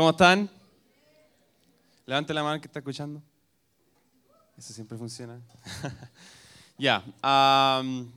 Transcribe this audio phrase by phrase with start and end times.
[0.00, 0.48] ¿Cómo están?
[2.06, 3.22] Levante la mano que está escuchando.
[4.56, 5.38] Eso siempre funciona.
[6.78, 7.04] ya.
[7.20, 8.10] am,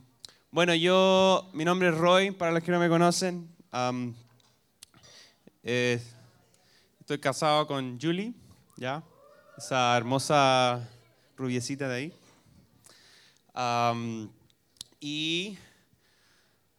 [0.50, 3.46] bueno, yo, mi nombre es Roy, para los que no me conocen.
[5.62, 6.02] Eh,
[7.00, 8.32] estoy casado con Julie,
[8.78, 9.02] ¿ya?
[9.58, 10.88] Esa hermosa
[11.36, 12.12] rubiecita de ahí.
[15.00, 15.58] Y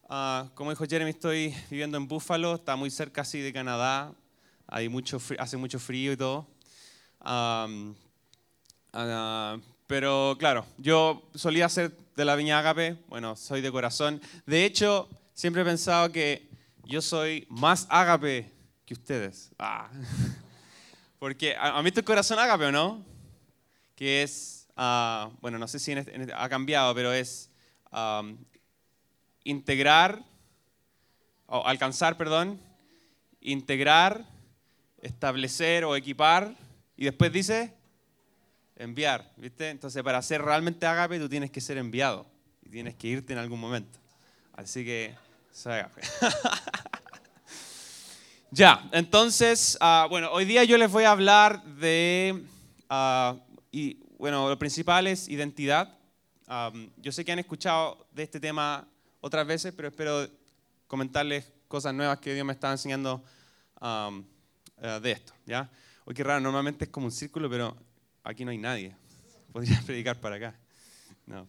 [0.08, 4.12] ah, como dijo Jeremy, estoy viviendo en Buffalo, está muy cerca así de Canadá,
[4.68, 6.46] hay mucho fri- hace mucho frío y todo.
[7.20, 7.94] Am,
[8.92, 14.20] ah, pero claro, yo solía ser de la Viña Ágape, bueno, soy de corazón.
[14.46, 16.48] De hecho, siempre he pensado que
[16.84, 18.50] yo soy más ágape
[18.84, 19.50] que ustedes.
[19.58, 19.90] Ah.
[21.18, 23.04] Porque a, mí tu corazón ágape, ¿o no?
[23.94, 27.50] Que es, ah, bueno, no sé si en este- en este- ha cambiado, pero es
[27.90, 28.36] am,
[29.44, 30.22] integrar,
[31.46, 32.60] o alcanzar, perdón,
[33.40, 34.26] integrar,
[35.06, 36.54] establecer o equipar,
[36.96, 37.74] y después dice
[38.76, 39.70] enviar, ¿viste?
[39.70, 42.26] Entonces, para ser realmente ágape, tú tienes que ser enviado
[42.62, 43.98] y tienes que irte en algún momento.
[44.52, 45.14] Así que,
[48.50, 52.44] ya, entonces, ah, bueno, hoy día yo les voy a hablar de,
[52.90, 53.36] ah,
[53.72, 55.96] y, bueno, lo principal es identidad.
[56.46, 58.86] Am, yo sé que han escuchado de este tema
[59.20, 60.28] otras veces, pero espero
[60.86, 63.24] comentarles cosas nuevas que Dios me está enseñando
[64.78, 65.70] eh, de esto, ¿ya?
[66.04, 67.76] Oye, qué raro, normalmente es como un círculo, pero
[68.22, 68.94] aquí no hay nadie.
[69.52, 70.54] Podría predicar para acá.
[71.26, 71.46] No.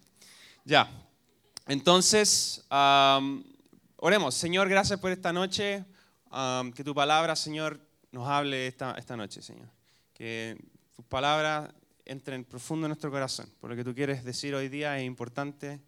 [0.66, 0.89] Ya.
[1.67, 3.44] Entonces, am,
[3.98, 4.36] oremos.
[4.36, 5.86] Señor, gracias por esta noche.
[6.75, 7.80] Que tu palabra, Señor,
[8.11, 9.70] nos hable esta, esta noche, Señor.
[10.14, 10.58] Que
[10.95, 11.73] tus palabras
[12.05, 13.50] entren profundo en nuestro corazón.
[13.59, 15.81] Por lo que tú quieres decir hoy día es importante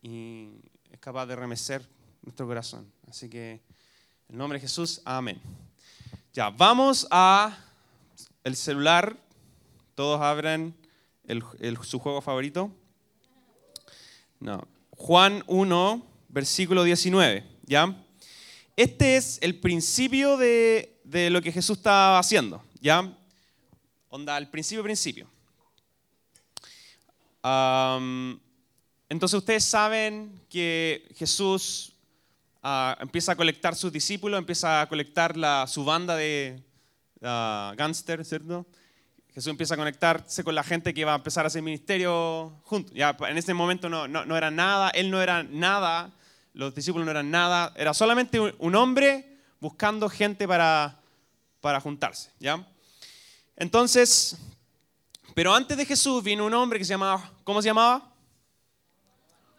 [0.00, 0.50] y
[0.90, 1.88] es capaz de remecer
[2.22, 2.90] nuestro corazón.
[3.08, 3.60] Así que,
[4.28, 5.40] en nombre de Jesús, amén.
[6.32, 7.56] Ya, vamos a
[8.44, 9.16] el celular.
[9.94, 10.74] Todos abren
[11.24, 12.70] el- su juego favorito.
[14.40, 14.66] No.
[14.90, 17.44] Juan 1, versículo 19.
[17.64, 17.94] ¿Ya?
[18.76, 22.62] Este es el principio de, de lo que Jesús estaba haciendo.
[22.80, 23.12] ¿Ya?
[24.08, 25.28] Onda, el principio, principio.
[29.08, 31.94] Entonces ustedes saben que Jesús
[32.62, 35.34] ah, empieza a colectar sus discípulos, empieza a colectar
[35.68, 36.62] su banda de
[37.20, 38.66] uh, gángster, ¿cierto?
[39.32, 42.92] Jesús empieza a conectarse con la gente que va a empezar a hacer ministerio juntos.
[42.94, 46.12] Ya en ese momento no, no, no era nada, él no era nada,
[46.54, 51.00] los discípulos no eran nada, era solamente un hombre buscando gente para,
[51.60, 52.32] para juntarse.
[52.40, 52.66] ¿ya?
[53.56, 54.36] Entonces,
[55.34, 58.12] pero antes de Jesús vino un hombre que se llamaba, ¿cómo se llamaba?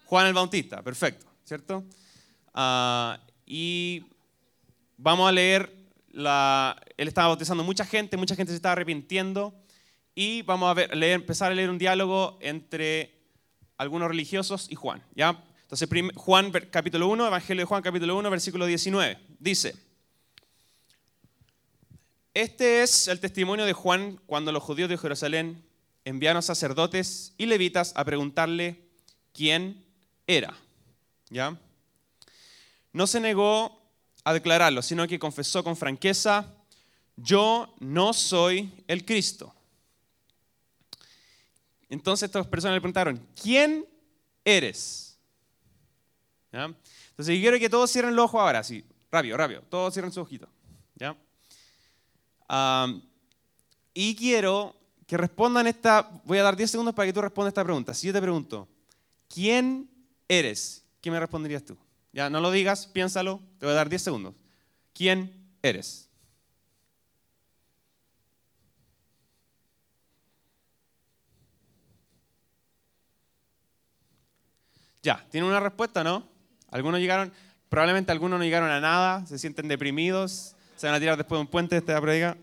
[0.05, 1.85] Juan el Bautista, perfecto, ¿cierto?
[2.61, 4.03] Ah, y
[4.97, 5.73] vamos a leer,
[6.11, 9.53] la, él estaba bautizando mucha gente, mucha gente se estaba arrepintiendo,
[10.13, 13.15] y vamos a ver, leer, empezar a leer un diálogo entre
[13.77, 15.41] algunos religiosos y Juan, ¿ya?
[15.61, 19.73] Entonces, Juan capítulo 1, Evangelio de Juan capítulo 1, versículo 19, dice,
[22.33, 25.63] este es el testimonio de Juan cuando los judíos de Jerusalén
[26.03, 28.81] enviaron sacerdotes y levitas a preguntarle
[29.31, 29.85] quién
[30.27, 30.53] era.
[31.29, 31.57] ¿Ya?
[32.93, 33.79] No se negó
[34.23, 36.53] a declararlo, sino que confesó con franqueza,
[37.15, 39.53] yo no soy el Cristo.
[41.89, 43.85] Entonces estas personas le preguntaron, ¿quién
[44.45, 45.17] eres?
[46.51, 50.23] Entonces yo quiero que todos cierren los ojos ahora, así, rápido, rápido, todos cierren sus
[50.23, 50.49] ojitos.
[50.95, 51.15] ¿Ya?
[53.93, 54.75] Y quiero
[55.07, 57.93] que respondan esta, voy a dar 10 segundos para que tú respondas esta pregunta.
[57.93, 58.67] Si yo te pregunto,
[59.27, 59.89] ¿quién
[60.27, 60.85] eres?
[61.01, 61.75] ¿Qué me responderías tú?
[62.11, 64.33] Ya, no lo digas, piénsalo, te voy a dar 10 segundos.
[64.93, 65.31] ¿Quién
[65.61, 66.09] eres?
[75.01, 76.27] Ya, ¿tienen una respuesta, no?
[76.71, 77.31] Algunos llegaron,
[77.69, 81.41] probablemente algunos no llegaron a nada, se sienten deprimidos, se van a tirar después de
[81.41, 82.37] un puente de esta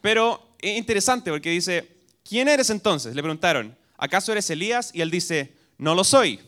[0.00, 3.14] pero es interesante porque dice, ¿quién eres entonces?
[3.14, 4.90] Le preguntaron, ¿acaso eres Elías?
[4.94, 6.40] Y él dice, no lo soy.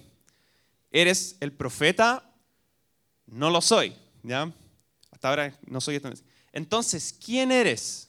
[0.91, 2.31] ¿Eres el profeta?
[3.27, 3.95] No lo soy.
[4.23, 4.53] ¿Ya?
[5.11, 6.11] Hasta ahora no soy esto.
[6.53, 8.09] Entonces, ¿quién eres?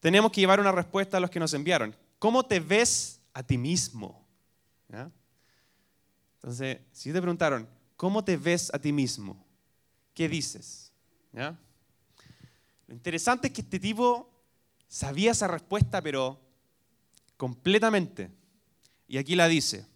[0.00, 1.94] Tenemos que llevar una respuesta a los que nos enviaron.
[2.18, 4.26] ¿Cómo te ves a ti mismo?
[4.88, 5.10] ¿Ya?
[6.36, 9.44] Entonces, si te preguntaron, ¿cómo te ves a ti mismo?
[10.14, 10.90] ¿Qué dices?
[11.32, 14.30] Lo interesante es que este tipo
[14.88, 16.40] sabía esa respuesta, pero
[17.36, 18.30] completamente.
[19.06, 19.86] Y aquí la dice,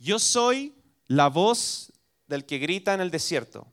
[0.00, 0.74] yo soy
[1.06, 1.92] la voz
[2.26, 3.66] del que grita en el desierto.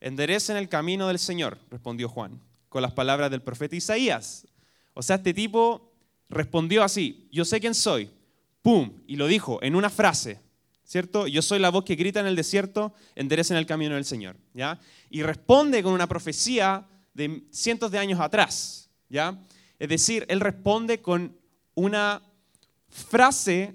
[0.00, 2.38] enderecen el camino del Señor, respondió Juan,
[2.68, 4.46] con las palabras del profeta Isaías.
[4.92, 5.94] O sea, este tipo
[6.28, 8.10] respondió así, yo sé quién soy,
[8.60, 8.92] ¡pum!
[9.06, 10.40] Y lo dijo en una frase,
[10.84, 11.26] ¿cierto?
[11.26, 14.78] Yo soy la voz que grita en el desierto, enderecen el camino del Señor, ¿ya?
[15.08, 19.42] Y responde con una profecía de cientos de años atrás, ¿ya?
[19.78, 21.34] Es decir, él responde con
[21.74, 22.22] una
[22.88, 23.74] frase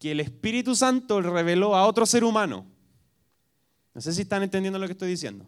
[0.00, 2.66] que el Espíritu Santo reveló a otro ser humano.
[3.94, 5.46] No sé si están entendiendo lo que estoy diciendo.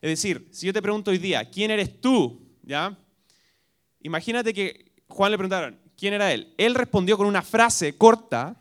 [0.00, 2.40] Es decir, si yo te pregunto hoy día, ¿quién eres tú?
[2.62, 2.96] ¿Ya?
[4.00, 6.54] Imagínate que Juan le preguntaron, ¿quién era él?
[6.56, 8.56] Él respondió con una frase corta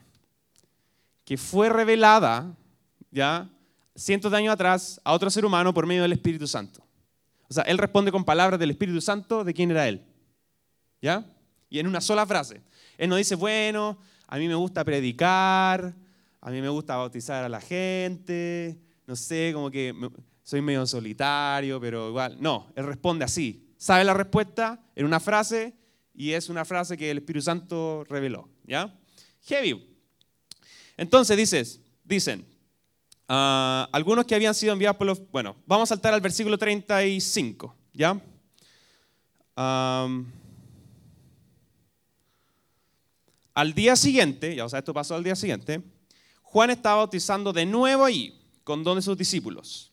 [1.23, 2.53] que fue revelada,
[3.11, 3.49] ¿ya?
[3.95, 6.85] Cientos de años atrás a otro ser humano por medio del Espíritu Santo.
[7.47, 10.05] O sea, él responde con palabras del Espíritu Santo de quién era él.
[11.01, 11.25] ¿Ya?
[11.69, 12.61] Y en una sola frase.
[12.97, 13.97] Él no dice, bueno,
[14.31, 15.93] a mí me gusta predicar,
[16.39, 19.93] a mí me gusta bautizar a la gente, no sé, como que
[20.41, 22.37] soy medio solitario, pero igual.
[22.39, 23.67] No, él responde así.
[23.75, 25.75] Sabe la respuesta en una frase
[26.13, 28.47] y es una frase que el Espíritu Santo reveló.
[28.63, 28.97] ¿Ya?
[29.47, 29.85] Heavy.
[30.95, 32.45] Entonces dices, dicen,
[33.27, 35.29] ah, algunos que habían sido enviados por los...
[35.29, 38.17] Bueno, vamos a saltar al versículo 35, ¿ya?
[43.53, 45.81] Al día siguiente, ya o sea, esto pasó al día siguiente,
[46.41, 49.91] Juan estaba bautizando de nuevo ahí, con dos de sus discípulos.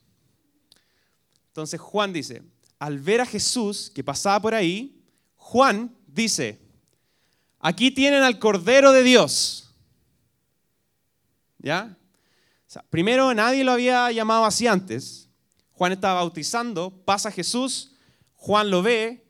[1.48, 2.42] Entonces Juan dice,
[2.78, 5.02] al ver a Jesús que pasaba por ahí,
[5.36, 6.60] Juan dice,
[7.58, 9.74] aquí tienen al Cordero de Dios.
[11.58, 11.96] ¿Ya?
[12.90, 15.28] primero nadie lo había llamado así antes.
[15.72, 17.92] Juan estaba bautizando, pasa Jesús,
[18.34, 19.24] Juan lo ve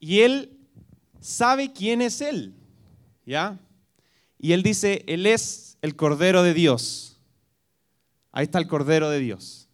[0.00, 0.58] y él
[1.20, 2.54] sabe quién es él.
[3.26, 3.58] ¿Ya?
[4.38, 7.20] Y él dice, él es el Cordero de Dios.
[8.30, 9.68] Ahí está el Cordero de Dios.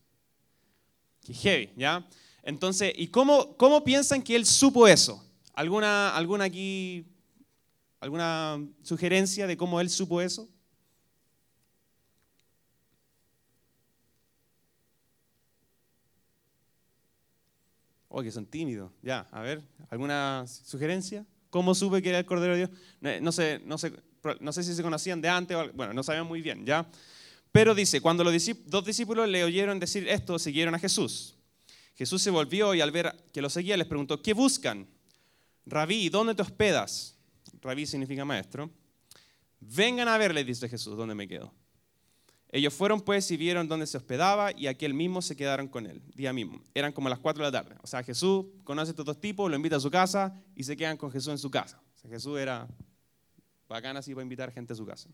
[1.25, 2.07] Qué heavy, ¿ya?
[2.43, 5.23] Entonces, ¿y cómo, cómo piensan que él supo eso?
[5.55, 7.07] ¿Alguna, ¿Alguna aquí,
[8.01, 10.49] alguna sugerencia de cómo él supo eso?
[18.09, 18.93] Oh, que son tímidos.
[19.03, 21.27] Ya, a ver, ¿alguna sugerencia?
[21.51, 22.71] ¿Cómo supe que era el Cordero de Dios?
[23.21, 23.93] No, sé, no sé,
[24.41, 26.87] no sé si se conocían de antes, o, bueno, no sabían muy bien, ¿ya?
[27.53, 28.35] Pero dice, cuando los
[28.67, 31.37] dos discípulos le oyeron decir esto, siguieron a Jesús.
[31.95, 34.89] Jesús se volvió y al ver que lo seguía les preguntó, ¿qué buscan?
[35.65, 37.17] Rabí, ¿dónde te hospedas?
[37.63, 38.71] Rabí significa maestro.
[39.61, 41.53] Vengan a verle, dice Jesús, ¿dónde me quedo?
[42.51, 46.03] Ellos fueron pues y vieron dónde se hospedaba y aquel mismo se quedaron con él,
[46.15, 46.61] día mismo.
[46.75, 47.77] Eran como las 4 de la tarde.
[47.83, 50.77] O sea, Jesús conoce a estos dos tipos, lo invita a su casa y se
[50.77, 51.81] quedan con Jesús en su casa.
[52.09, 52.69] Jesús era
[53.69, 55.09] Bacán así para invitar gente a su casa.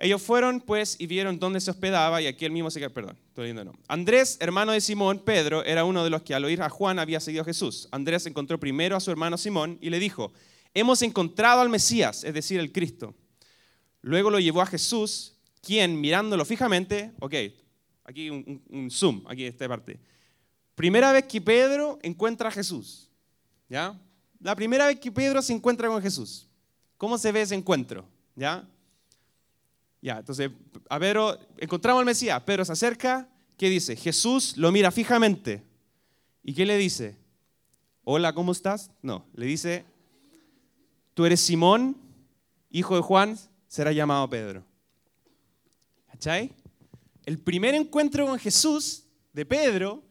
[0.00, 3.44] Ellos fueron pues y vieron dónde se hospedaba y aquí el mismo se perdón, estoy
[3.44, 3.72] leyendo no.
[3.88, 7.18] Andrés, hermano de Simón, Pedro, era uno de los que al oír a Juan había
[7.18, 7.88] seguido a Jesús.
[7.90, 10.32] Andrés encontró primero a su hermano Simón y le dijo,
[10.72, 13.12] hemos encontrado al Mesías, es decir, el Cristo.
[14.00, 17.34] Luego lo llevó a Jesús, quien mirándolo fijamente, ok,
[18.04, 19.98] aquí un, un zoom, aquí esta parte.
[20.76, 23.10] Primera vez que Pedro encuentra a Jesús,
[23.68, 24.00] ¿ya?
[24.38, 26.47] La primera vez que Pedro se encuentra con Jesús.
[26.98, 28.04] ¿Cómo se ve ese encuentro?
[28.34, 28.68] ¿Ya?
[30.02, 30.50] Ya, entonces,
[30.90, 31.16] a ver,
[31.56, 33.96] encontramos al Mesías, Pedro se acerca, ¿qué dice?
[33.96, 35.62] Jesús lo mira fijamente.
[36.42, 37.16] ¿Y qué le dice?
[38.04, 38.90] Hola, ¿cómo estás?
[39.00, 39.84] No, le dice,
[41.14, 41.96] tú eres Simón,
[42.70, 43.38] hijo de Juan,
[43.68, 44.64] será llamado Pedro.
[46.06, 46.52] ¿Cachai?
[47.26, 50.02] El primer encuentro con Jesús de Pedro,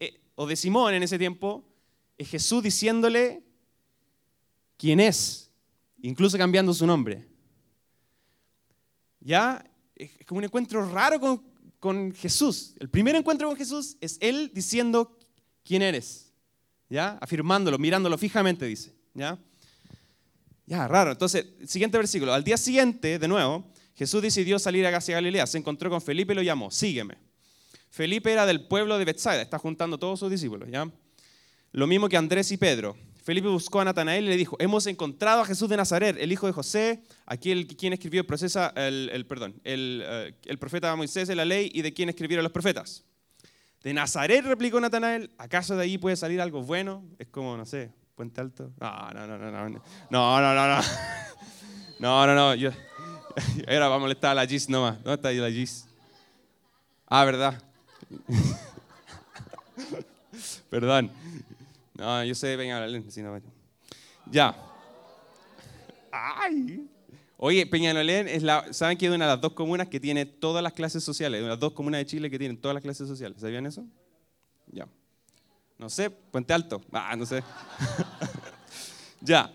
[0.00, 1.64] eh, o de Simón en ese tiempo,
[2.18, 3.44] es Jesús diciéndole
[4.76, 5.51] quién es
[6.02, 7.26] incluso cambiando su nombre.
[9.20, 9.64] Ya
[9.96, 11.42] es como un encuentro raro con,
[11.78, 12.74] con, Jesús.
[12.78, 15.16] El primer encuentro con Jesús es Él diciendo
[15.64, 16.32] quién eres,
[16.90, 17.18] ¿ya?
[17.20, 19.38] Afirmándolo, mirándolo fijamente, dice, ¿ya?
[20.66, 21.12] Ya, raro.
[21.12, 22.32] Entonces, siguiente versículo.
[22.32, 25.46] Al día siguiente, de nuevo, Jesús decidió salir hacia Galilea.
[25.46, 27.16] Se encontró con Felipe y lo llamó, sígueme.
[27.90, 30.90] Felipe era del pueblo de Bethsaida, está juntando todos sus discípulos, ¿ya?
[31.72, 32.96] Lo mismo que Andrés y Pedro.
[33.22, 36.48] Felipe buscó a Natanael y le dijo, hemos encontrado a Jesús de Nazaret, el hijo
[36.48, 41.70] de José, aquel quien escribió procesa, el, perdón, eh, el, profeta Moisés de la ley
[41.72, 43.04] y de quien escribieron los profetas.
[43.82, 47.04] De Nazaret, replicó Natanael, ¿acaso de ahí puede salir algo bueno?
[47.18, 48.72] Es como, no sé, Puente Alto.
[48.80, 50.82] No, no, no, no, no, no, no, no, no,
[52.00, 52.70] no, no, no, yo,
[53.68, 54.96] era para molestar a la Gis nomás.
[54.96, 55.86] ¿Dónde está ahí la Gis?
[57.06, 57.62] Ah, ¿verdad?
[60.70, 61.12] Perdón.
[62.02, 63.40] No, yo sé Peñalolén, si no
[64.28, 64.56] Ya.
[66.10, 66.90] Ay.
[67.36, 70.64] Oye, Peñalolén es la, ¿saben que es una de las dos comunas que tiene todas
[70.64, 71.38] las clases sociales?
[71.38, 73.40] Una de las dos comunas de Chile que tienen todas las clases sociales.
[73.40, 73.86] ¿Sabían eso?
[74.66, 74.88] Ya.
[75.78, 76.82] No sé, Puente Alto.
[76.90, 77.44] Ah, no sé.
[79.20, 79.52] ya.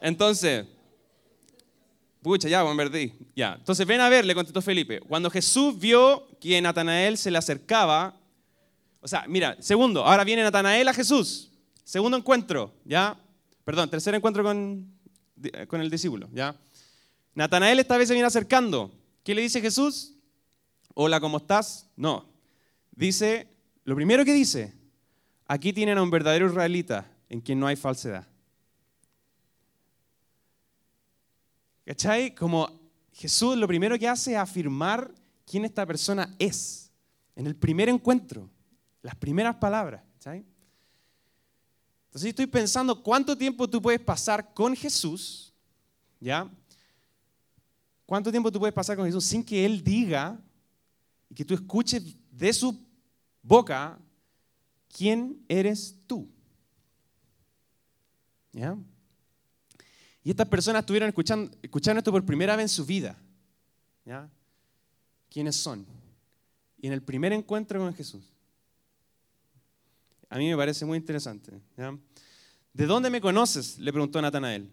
[0.00, 0.64] Entonces,
[2.22, 3.12] pucha, ya, buen verdí.
[3.36, 3.56] Ya.
[3.58, 5.00] Entonces, ven a ver, le contestó Felipe.
[5.00, 8.18] Cuando Jesús vio que Natanael se le acercaba,
[9.02, 11.50] o sea, mira, segundo, ahora viene Natanael a Jesús.
[11.84, 13.16] Segundo encuentro, ¿ya?
[13.64, 14.90] Perdón, tercer encuentro con,
[15.68, 16.58] con el discípulo, ¿ya?
[17.34, 18.90] Natanael esta vez se viene acercando.
[19.22, 20.14] ¿Qué le dice Jesús?
[20.94, 21.88] Hola, ¿cómo estás?
[21.96, 22.26] No.
[22.92, 23.48] Dice,
[23.84, 24.72] lo primero que dice,
[25.46, 28.26] aquí tienen a un verdadero israelita en quien no hay falsedad.
[31.84, 32.34] ¿Cachai?
[32.34, 32.80] Como
[33.12, 35.12] Jesús lo primero que hace es afirmar
[35.44, 36.90] quién esta persona es.
[37.36, 38.48] En el primer encuentro,
[39.02, 40.02] las primeras palabras.
[40.14, 40.44] ¿cachai?
[42.14, 45.52] Entonces estoy pensando cuánto tiempo tú puedes pasar con Jesús,
[46.20, 46.48] ¿ya?
[48.06, 50.40] ¿Cuánto tiempo tú puedes pasar con Jesús sin que Él diga
[51.28, 52.80] y que tú escuches de su
[53.42, 53.98] boca
[54.96, 56.28] quién eres tú?
[58.52, 58.78] ¿Ya?
[60.22, 63.18] Y estas personas estuvieron escuchando, escuchando esto por primera vez en su vida.
[64.04, 64.30] ¿Ya?
[65.28, 65.84] ¿Quiénes son?
[66.78, 68.33] Y en el primer encuentro con Jesús.
[70.28, 71.52] A mí me parece muy interesante.
[72.72, 73.78] ¿De dónde me conoces?
[73.78, 74.70] Le preguntó Natanael.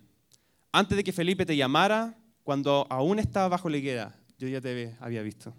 [0.71, 4.95] Antes de que Felipe te llamara, cuando aún estaba bajo la higuera, yo ya te
[4.99, 5.53] había visto.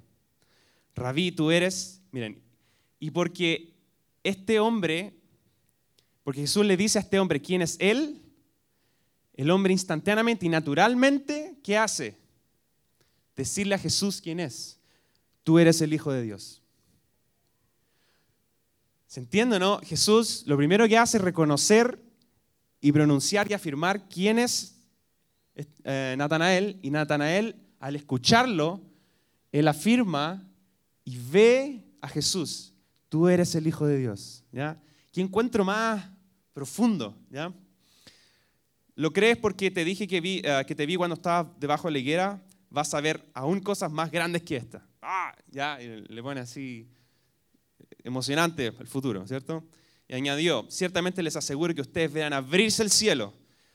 [0.95, 2.43] Rabí, tú eres, miren,
[2.99, 3.75] y porque
[4.25, 5.15] este hombre,
[6.25, 8.21] porque Jesús le dice a este hombre quién es él,
[9.35, 12.19] el hombre instantáneamente y naturalmente, ¿qué hace?
[13.35, 14.79] Decirle a Jesús quién es.
[15.43, 16.62] Tú eres el Hijo de Dios.
[19.13, 19.79] ¿Se entiende, no?
[19.81, 22.03] Jesús lo primero que hace es reconocer
[22.81, 24.75] y pronunciar y afirmar quién es
[25.85, 26.79] eh, Natanael.
[26.81, 28.81] Y Natanael, al escucharlo,
[29.51, 30.49] él afirma
[31.05, 32.73] y ve a Jesús.
[33.11, 34.45] Tú eres el Hijo de Dios.
[34.51, 34.81] ¿ya?
[35.13, 36.09] ¿Qué encuentro más
[36.55, 37.15] profundo?
[37.29, 37.53] ¿ya?
[38.95, 41.93] ¿Lo crees porque te dije que, vi, eh, que te vi cuando estabas debajo de
[41.93, 42.43] la higuera?
[42.71, 44.83] Vas a ver aún cosas más grandes que esta.
[45.03, 46.89] Ah, ya, le pone así
[48.05, 49.65] emocionante el futuro, ¿cierto?
[50.09, 53.33] Y añadió, ciertamente les aseguro que ustedes verán abrirse el cielo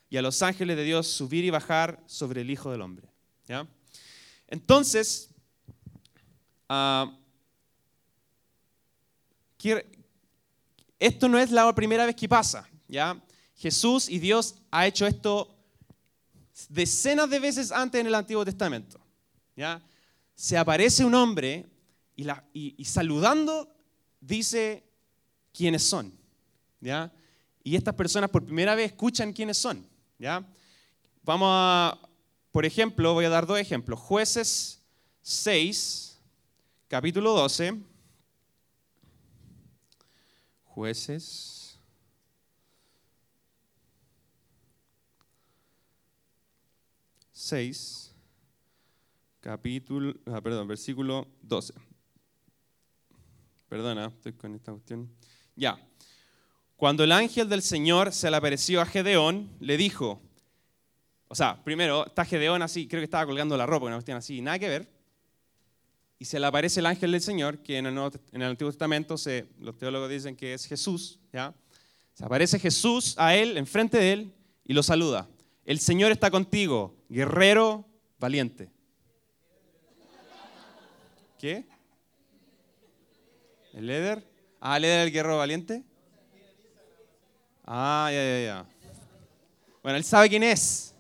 [0.10, 3.10] y a los ángeles de Dios subir y bajar sobre el Hijo del Hombre.
[3.48, 3.68] ¿ya?
[4.48, 5.30] Entonces,
[6.70, 7.10] uh,
[11.00, 12.68] esto no es la primera vez que pasa.
[12.88, 13.22] ¿ya?
[13.56, 15.54] Jesús y Dios ha hecho esto
[16.70, 19.00] decenas de veces antes en el Antiguo Testamento.
[19.56, 19.82] ¿ya?
[20.36, 21.66] Se aparece un hombre
[22.16, 23.77] y, la, y saludando
[24.20, 24.84] dice
[25.54, 26.14] quiénes son.
[26.80, 27.12] ¿ya?
[27.64, 29.86] Y estas personas por primera vez escuchan quiénes son.
[30.18, 30.46] ¿ya?
[31.24, 32.00] Vamos a,
[32.52, 34.00] por ejemplo, voy a dar dos ejemplos.
[34.00, 34.82] Jueces
[35.22, 36.20] 6,
[36.88, 37.78] capítulo 12.
[40.66, 41.58] Jueces.
[47.48, 48.14] Seis,
[49.40, 51.74] capítulo, ah, perdón, versículo 12.
[53.70, 55.10] Perdona, estoy con esta cuestión.
[55.56, 55.78] Ya.
[56.76, 60.22] Cuando el ángel del Señor se le apareció a Gedeón, le dijo,
[61.28, 64.42] o sea, primero está Gedeón así, creo que estaba colgando la ropa, una cuestión así,
[64.42, 64.98] nada que ver.
[66.20, 69.18] Y se le aparece el ángel del Señor, que en el, en el Antiguo Testamento
[69.18, 71.54] se, los teólogos dicen que es Jesús, ¿ya?
[72.14, 74.34] Se aparece Jesús a él, enfrente de él,
[74.64, 75.28] y lo saluda.
[75.66, 77.86] El Señor está contigo, guerrero
[78.18, 78.72] valiente.
[81.38, 81.68] ¿Qué?
[83.78, 84.28] ¿El líder?
[84.60, 85.84] Ah, ¿el líder el guerrero valiente?
[87.64, 88.66] Ah, ya, ya, ya.
[89.84, 90.96] Bueno, él sabe quién es.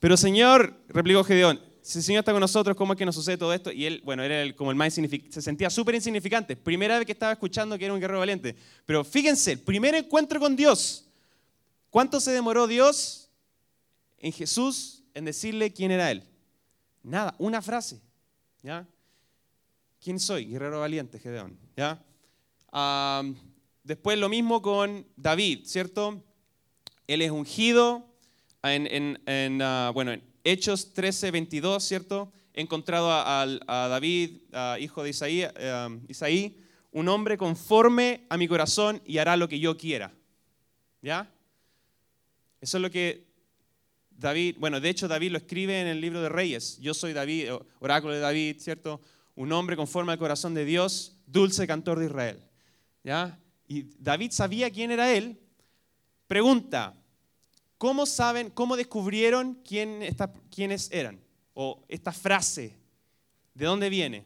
[0.00, 3.36] Pero Señor, replicó Gedeón, si el Señor está con nosotros, ¿cómo es que nos sucede
[3.36, 3.70] todo esto?
[3.70, 6.56] Y él, bueno, era como el más insignificante, se sentía súper insignificante.
[6.56, 8.56] Primera vez que estaba escuchando que era un guerrero valiente.
[8.86, 11.10] Pero fíjense, el primer encuentro con Dios.
[11.90, 13.28] ¿Cuánto se demoró Dios
[14.16, 16.24] en Jesús en decirle quién era Él?
[17.02, 18.00] Nada, una frase.
[18.62, 18.86] ¿ya?
[20.02, 20.46] ¿Quién soy?
[20.46, 21.56] Guerrero valiente, Gedeón.
[21.76, 22.02] ¿ya?
[23.84, 26.24] después lo mismo con David, ¿cierto?
[27.06, 28.04] Él es ungido
[28.64, 32.32] en, ah, bueno, en Hechos 13, 22, ¿cierto?
[32.52, 33.46] He encontrado a,
[33.88, 34.40] David,
[34.80, 35.44] hijo de Isaí,
[36.08, 36.58] Isaí,
[36.90, 40.12] un hombre conforme a mi corazón y hará lo que yo quiera.
[41.00, 41.32] ¿Ya?
[42.60, 43.24] Eso es lo que
[44.10, 46.78] David, bueno, de hecho David lo escribe en el libro de Reyes.
[46.80, 49.00] Yo soy David, oráculo de David, ¿cierto?
[49.34, 52.42] Un hombre conforme al corazón de Dios, dulce cantor de Israel.
[53.04, 53.38] ¿Ya?
[53.66, 55.40] Y David sabía quién era él.
[56.26, 56.94] Pregunta,
[57.78, 60.00] ¿cómo saben, cómo descubrieron quién
[60.54, 61.20] quiénes eran?
[61.54, 62.78] O esta frase,
[63.54, 64.24] ¿de dónde viene?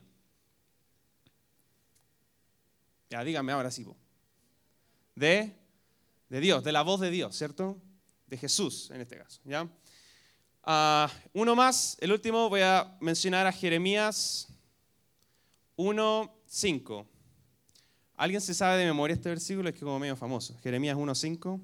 [3.10, 3.86] Ya, dígame ahora sí.
[5.14, 5.56] De,
[6.28, 7.80] de Dios, de la voz de Dios, ¿cierto?
[8.26, 9.68] De Jesús en este caso, ¿ya?
[10.64, 14.48] Ah, uno más, el último, voy a mencionar a Jeremías
[15.76, 17.06] 1.5.
[18.16, 19.68] ¿Alguien se sabe de memoria este versículo?
[19.68, 20.56] Es que como medio famoso.
[20.62, 21.60] Jeremías 1.5.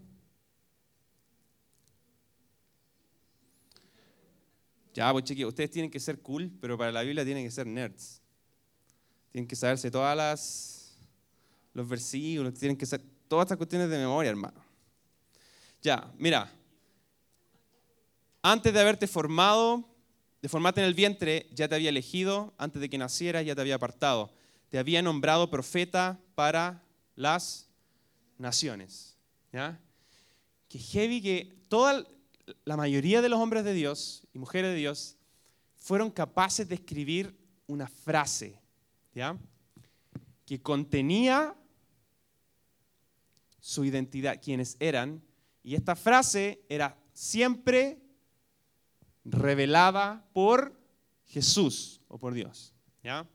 [4.95, 7.67] Ya, pues chiquillos, ustedes tienen que ser cool, pero para la Biblia tienen que ser
[7.67, 8.21] nerds.
[9.31, 10.83] Tienen que saberse todas las
[11.75, 14.63] los versículos, tienen que ser todas estas cuestiones de memoria, hermano.
[15.81, 16.53] Ya, mira.
[18.43, 19.89] Antes de haberte formado,
[20.43, 23.61] de formarte en el vientre, ya te había elegido, antes de que nacieras ya te
[23.61, 24.35] había apartado.
[24.71, 26.83] Te había nombrado profeta para
[27.15, 27.69] las
[28.39, 29.17] naciones.
[29.53, 29.81] ¿Ya?
[30.69, 32.05] Que heavy que toda
[32.65, 35.17] la mayoría de los hombres de Dios y mujeres de Dios
[35.77, 38.59] fueron capaces de escribir una frase,
[39.15, 39.37] ¿ya?
[40.45, 41.55] Que contenía
[43.61, 45.23] su identidad, quienes eran,
[45.63, 48.02] y esta frase era siempre
[49.25, 50.79] revelada por
[51.27, 53.27] Jesús o por Dios, ¿ya?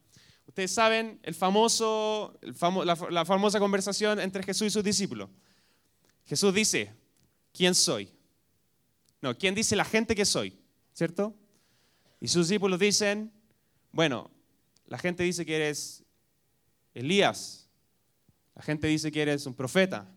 [0.48, 5.30] Ustedes saben el famoso, la famosa conversación entre Jesús y sus discípulos.
[6.26, 6.94] Jesús dice,
[7.54, 8.12] ¿quién soy?
[9.22, 10.58] No, ¿quién dice la gente que soy?
[10.94, 11.36] ¿Cierto?
[12.20, 13.32] Y sus discípulos dicen,
[13.92, 14.32] bueno,
[14.88, 16.04] la gente dice que eres
[16.94, 17.70] Elías,
[18.56, 20.12] la gente dice que eres un profeta.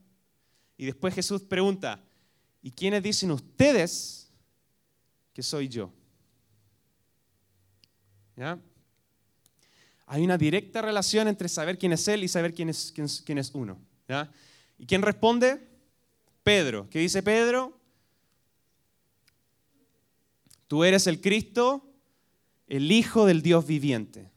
[0.76, 2.02] Y después Jesús pregunta,
[2.62, 4.29] ¿y quiénes dicen ustedes
[5.32, 5.92] que soy yo?
[10.06, 13.50] Hay una directa relación entre saber quién es Él y saber quién es, quién, es
[13.54, 13.78] uno.
[14.08, 14.30] ¿ya?
[14.78, 15.68] ¿Y quién responde?
[16.42, 16.88] Pedro.
[16.90, 17.78] ¿Qué dice Pedro?
[20.66, 21.84] Tú eres el Cristo,
[22.66, 24.30] el Hijo del Dios viviente.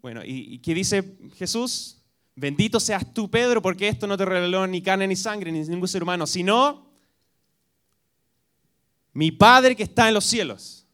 [0.00, 1.98] Bueno, ¿y, qué dice Jesús?
[2.34, 5.88] Bendito seas tú, Pedro, porque esto no te reveló ni carne ni sangre, ni ningún
[5.88, 6.91] ser humano, sino
[9.12, 10.86] mi Padre que está en los cielos.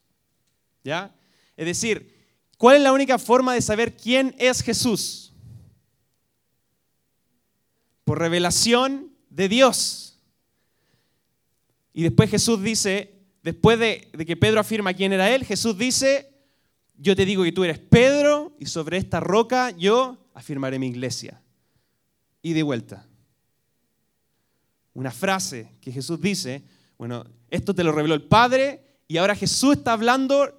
[0.84, 1.14] ¿Ya?
[1.56, 2.14] Es decir,
[2.56, 5.32] ¿cuál es la única forma de saber quién es Jesús?
[8.04, 10.18] Por revelación de Dios.
[11.92, 16.30] Y después Jesús dice, después de, que Pedro afirma quién era él, Jesús dice,
[16.96, 21.42] yo te digo que tú eres Pedro y sobre esta roca yo afirmaré mi iglesia.
[22.40, 23.04] Y de vuelta.
[24.94, 26.62] Una frase que Jesús dice,
[26.96, 30.54] bueno, esto te lo reveló el Padre y ahora Jesús está hablando,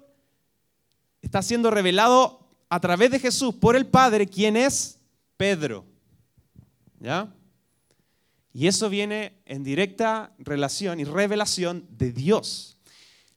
[1.22, 4.98] está siendo revelado a través de Jesús por el Padre, quién es
[5.36, 5.84] Pedro.
[6.98, 7.32] ¿Ya?
[8.52, 12.78] Y eso viene en directa relación y revelación de Dios.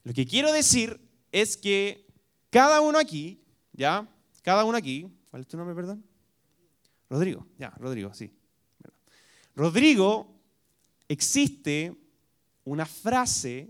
[0.03, 0.99] Lo que quiero decir
[1.31, 2.07] es que
[2.49, 4.07] cada uno aquí, ¿ya?
[4.41, 6.03] Cada uno aquí, ¿cuál es tu nombre, perdón?
[7.09, 8.31] Rodrigo, ya, Rodrigo, sí.
[9.55, 10.35] Rodrigo,
[11.07, 11.95] existe
[12.65, 13.69] una frase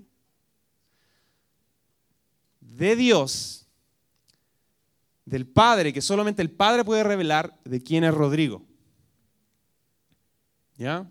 [2.59, 3.67] de Dios,
[5.25, 8.61] del Padre, que solamente el Padre puede revelar de quién es Rodrigo.
[10.77, 11.09] ¿Ya?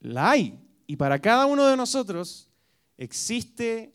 [0.00, 0.58] La hay.
[0.86, 2.48] Y para cada uno de nosotros
[2.96, 3.92] existe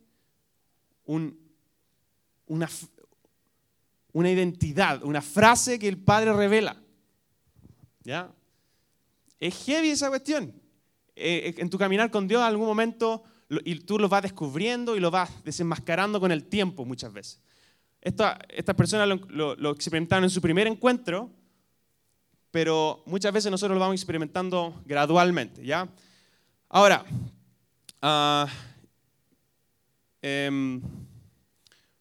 [1.06, 1.34] una,
[4.14, 6.82] una identidad, una frase que el Padre revela.
[8.04, 8.32] ¿Ya?
[9.40, 10.54] Es heavy esa cuestión.
[11.16, 13.24] Eh, en tu caminar con Dios, en algún momento,
[13.64, 17.42] y tú lo vas descubriendo y lo vas desenmascarando con el tiempo muchas veces.
[18.02, 21.30] estas personas lo, experimentaron en su primer encuentro,
[22.52, 25.88] pero muchas veces nosotros lo vamos experimentando gradualmente, ¿ya?
[26.70, 27.06] Ahora,
[28.02, 28.50] uh,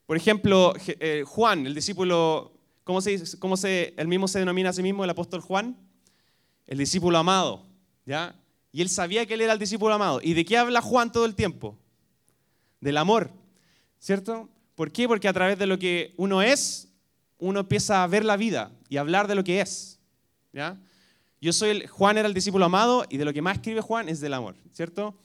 [0.07, 2.53] por ejemplo, eh, Juan, el discípulo,
[2.85, 5.77] ¿cómo se, cómo se, el mismo se denomina a sí mismo, el apóstol Juan?
[6.67, 7.67] El discípulo amado,
[8.07, 8.35] ¿ya?
[8.75, 10.19] Y él sabía que él era el discípulo amado.
[10.21, 11.79] ¿Y de qué habla Juan todo el tiempo?
[12.81, 13.31] Del amor,
[14.01, 14.49] ¿cierto?
[14.75, 15.07] ¿Por qué?
[15.07, 16.89] Porque a través de lo que uno es,
[17.39, 20.01] uno empieza a ver la vida y a hablar de lo que es.
[20.53, 20.77] ¿ya?
[21.41, 24.09] Yo soy el, Juan era el discípulo amado y de lo que más escribe Juan
[24.09, 25.17] es del amor, ¿cierto?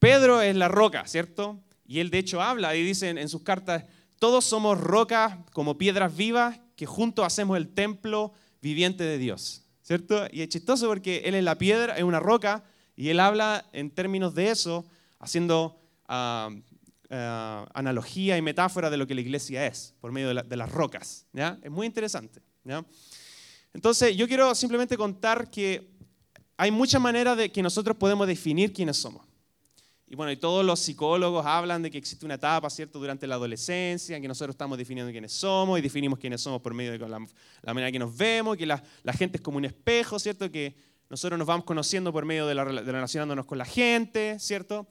[0.00, 1.62] Pedro es la roca, ¿cierto?
[1.86, 3.84] Y él de hecho habla y dice en sus cartas,
[4.18, 10.26] todos somos rocas como piedras vivas que juntos hacemos el templo viviente de Dios, ¿cierto?
[10.32, 12.64] Y es chistoso porque él es la piedra, es una roca,
[13.02, 14.86] y él habla en términos de eso,
[15.18, 16.50] haciendo ah,
[17.10, 20.70] ah, analogía y metáfora de lo que la iglesia es, por medio de, de las
[20.70, 21.58] rocas, ¿ya?
[21.64, 22.86] Es muy interesante, ¿ya?
[23.74, 25.90] Entonces, yo quiero simplemente contar que
[26.56, 29.26] hay muchas maneras de que nosotros podemos definir quiénes somos.
[30.06, 33.34] y bueno, y todos los psicólogos hablan de que existe una etapa, ¿cierto?, durante la
[33.34, 36.98] adolescencia, en que nosotros estamos definiendo quiénes somos y definimos quiénes somos por medio de
[37.00, 37.18] la,
[37.62, 40.91] la manera que nos vemos, que la, la, gente es como un espejo, ¿cierto?, que
[41.12, 44.86] nosotros nos vamos conociendo por medio de, la, de relacionándonos con la gente, ¿cierto?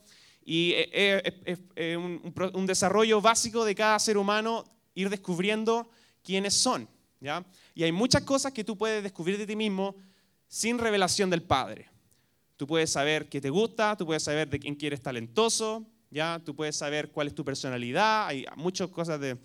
[0.45, 5.89] Y es, un, un, desarrollo básico de cada ser humano ir descubriendo
[6.23, 6.88] quiénes son,
[7.19, 7.43] ¿ya?
[7.73, 9.95] Y hay muchas cosas que tú puedes descubrir de ti mismo
[10.47, 11.89] sin revelación del Padre.
[12.55, 16.39] Tú puedes saber qué te gusta, tú puedes saber de quién eres talentoso, ¿ya?
[16.45, 19.39] Tú puedes saber cuál es tu personalidad, hay muchas cosas de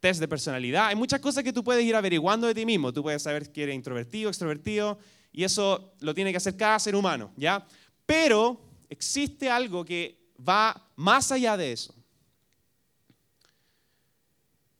[0.00, 2.92] test de personalidad, hay muchas cosas que tú puedes ir averiguando de ti mismo.
[2.92, 4.98] Tú puedes saber que eres introvertido, extrovertido,
[5.36, 7.64] y eso lo tiene que hacer cada ser humano, ¿ya?
[8.06, 11.94] Pero existe algo que va más allá de eso.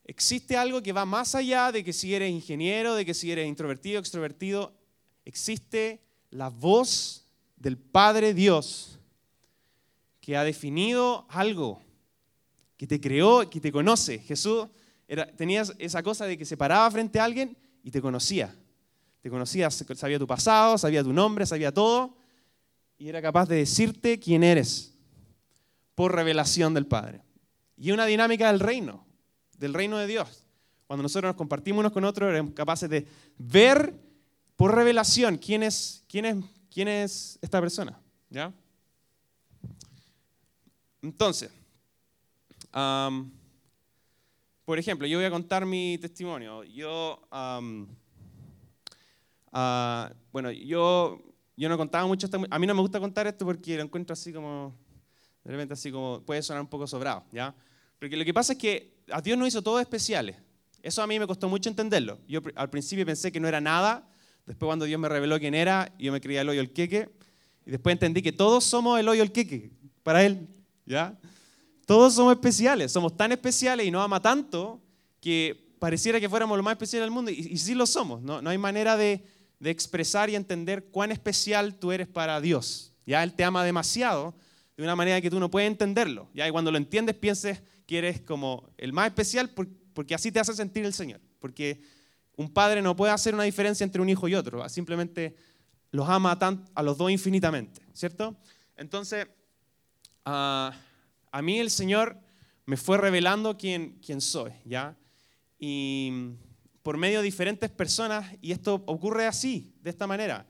[0.05, 3.47] Existe algo que va más allá de que si eres ingeniero, de que si eres
[3.47, 4.73] introvertido, extrovertido.
[5.27, 8.99] Existe la voz del Padre Dios
[10.23, 11.83] que ha definido algo,
[12.79, 14.21] que te creó, que te conoce.
[14.21, 14.69] Jesús
[15.07, 18.57] era, tenías esa cosa de que se paraba frente a alguien y te conocía.
[19.27, 22.17] Te conocía, sabía tu pasado, sabía tu nombre, sabía todo
[22.97, 24.95] y era capaz de decirte quién eres
[25.97, 27.23] por revelación del Padre.
[27.77, 29.05] Y una dinámica del reino,
[29.59, 30.45] del reino de Dios.
[30.87, 33.05] Cuando nosotros nos compartimos unos con otros, éramos capaces de
[33.37, 33.95] ver
[34.55, 36.37] por revelación quién es, quién es
[36.71, 38.01] ¿Quién es esta persona?
[38.31, 38.53] ¿Ya?
[41.03, 41.51] Entonces,
[44.65, 46.63] por ejemplo, yo voy a contar mi testimonio.
[46.63, 47.27] Yo,
[49.53, 51.23] ah, bueno, yo,
[51.57, 54.33] yo no contaba mucho, a mí no me gusta contar esto porque lo encuentro así
[54.33, 54.75] como,
[55.45, 57.55] de repente así como, puede sonar un poco sobrado, ¿ya?
[57.99, 60.37] Porque lo que pasa es que a Dios no hizo todo especiales.
[60.83, 62.19] Eso a mí me costó mucho entenderlo.
[62.29, 64.07] Yo al principio pensé que no era nada
[64.47, 67.11] Después cuando Dios me reveló quién era, yo me creía el hoyo el queque.
[67.67, 69.73] Y después entendí que todos somos el hoyo el queque
[70.05, 70.47] para Él.
[70.87, 71.19] ¿Ya?
[71.85, 72.93] Todos somos especiales.
[72.93, 74.81] Somos tan especiales y nos ama tanto
[75.21, 77.33] que pareciera que fuéramos lo más especial del mundo.
[77.33, 78.23] Y, sí lo somos.
[78.23, 79.27] No, no hay manera de,
[79.59, 82.93] de, expresar y entender cuán especial tú eres para Dios.
[83.07, 83.23] ¿Ya?
[83.23, 84.35] Él te ama demasiado
[84.77, 86.29] de una manera que tú no puedes entenderlo.
[86.35, 86.49] ¿Ya?
[86.49, 89.51] Y cuando lo entiendes pienses que eres como el más especial
[89.95, 91.21] porque así te hace sentir el Señor.
[91.39, 91.81] Porque
[92.37, 95.35] un padre no puede hacer una diferencia entre un hijo y otro, simplemente
[95.91, 96.39] los ama
[96.75, 98.37] a los dos infinitamente, ¿cierto?
[98.77, 99.27] Entonces,
[100.25, 100.73] a
[101.43, 102.21] mí el Señor
[102.67, 104.97] me fue revelando quién, quién soy, ¿ya?
[105.59, 106.33] Y
[106.87, 110.47] por medio de diferentes personas, y esto ocurre así, de esta manera.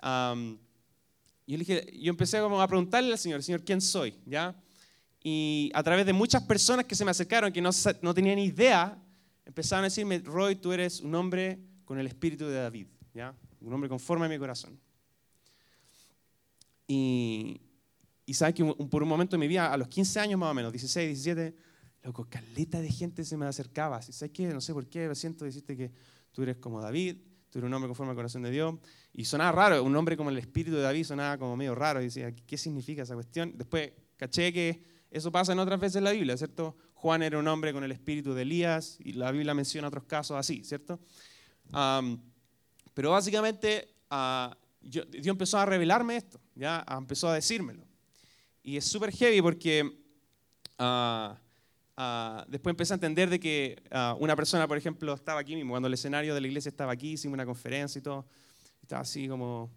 [0.00, 4.14] yo, dije, yo empecé como a preguntarle al Señor, Señor, ¿quién soy?
[4.24, 4.54] ¿Ya?
[5.20, 7.70] Y a través de muchas personas que se me acercaron, que no,
[8.02, 8.96] no tenían idea
[9.44, 13.34] empezaron a decirme, Roy, tú eres un hombre con el espíritu de David, ¿ya?
[13.60, 14.78] un hombre conforme a mi corazón.
[16.86, 17.60] Y,
[18.24, 20.54] y sabes que por un momento de mi vida, a los 15 años más o
[20.54, 21.56] menos, 16, 17,
[22.04, 24.00] loco, caleta de gente se me acercaba.
[24.02, 24.46] ¿Sabes qué?
[24.48, 25.90] No sé por qué, siento decirte que
[26.32, 27.16] tú eres como David,
[27.50, 28.74] tú eres un hombre conforme al corazón de Dios.
[29.12, 32.00] Y sonaba raro, un hombre como el espíritu de David sonaba como medio raro.
[32.00, 33.54] Y decía, ¿qué significa esa cuestión?
[33.56, 36.76] Después caché que eso pasa en otras veces en la Biblia, ¿cierto?
[36.94, 40.36] Juan era un hombre con el espíritu de Elías y la Biblia menciona otros casos
[40.36, 41.00] así, ¿cierto?
[42.92, 47.84] pero básicamente uh, Dios empezó a revelarme esto, ya empezó a decírmelo.
[48.62, 50.04] Y es súper heavy porque
[50.78, 51.38] ah,
[51.96, 53.82] ah, después empecé a entender de que
[54.18, 57.12] una persona, por ejemplo, estaba aquí mismo, cuando el escenario de la iglesia estaba aquí,
[57.12, 58.26] hicimos una conferencia y todo,
[58.82, 59.70] estaba así como,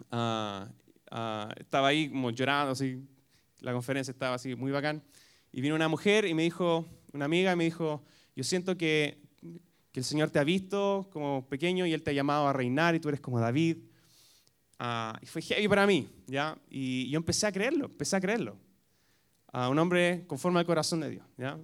[0.00, 3.06] estaba ahí como llorando, así,
[3.60, 5.02] la conferencia estaba así muy bacán.
[5.52, 8.04] Y vino una mujer y me dijo, una amiga, y me dijo,
[8.36, 9.20] yo siento que,
[9.92, 12.94] que el Señor te ha visto como pequeño y Él te ha llamado a reinar
[12.94, 13.78] y tú eres como David.
[14.78, 16.56] Ah, y fue heavy para mí, ¿ya?
[16.70, 18.56] Y yo empecé a creerlo, empecé a creerlo.
[19.52, 21.58] A un hombre conforme al corazón de Dios, ¿ya?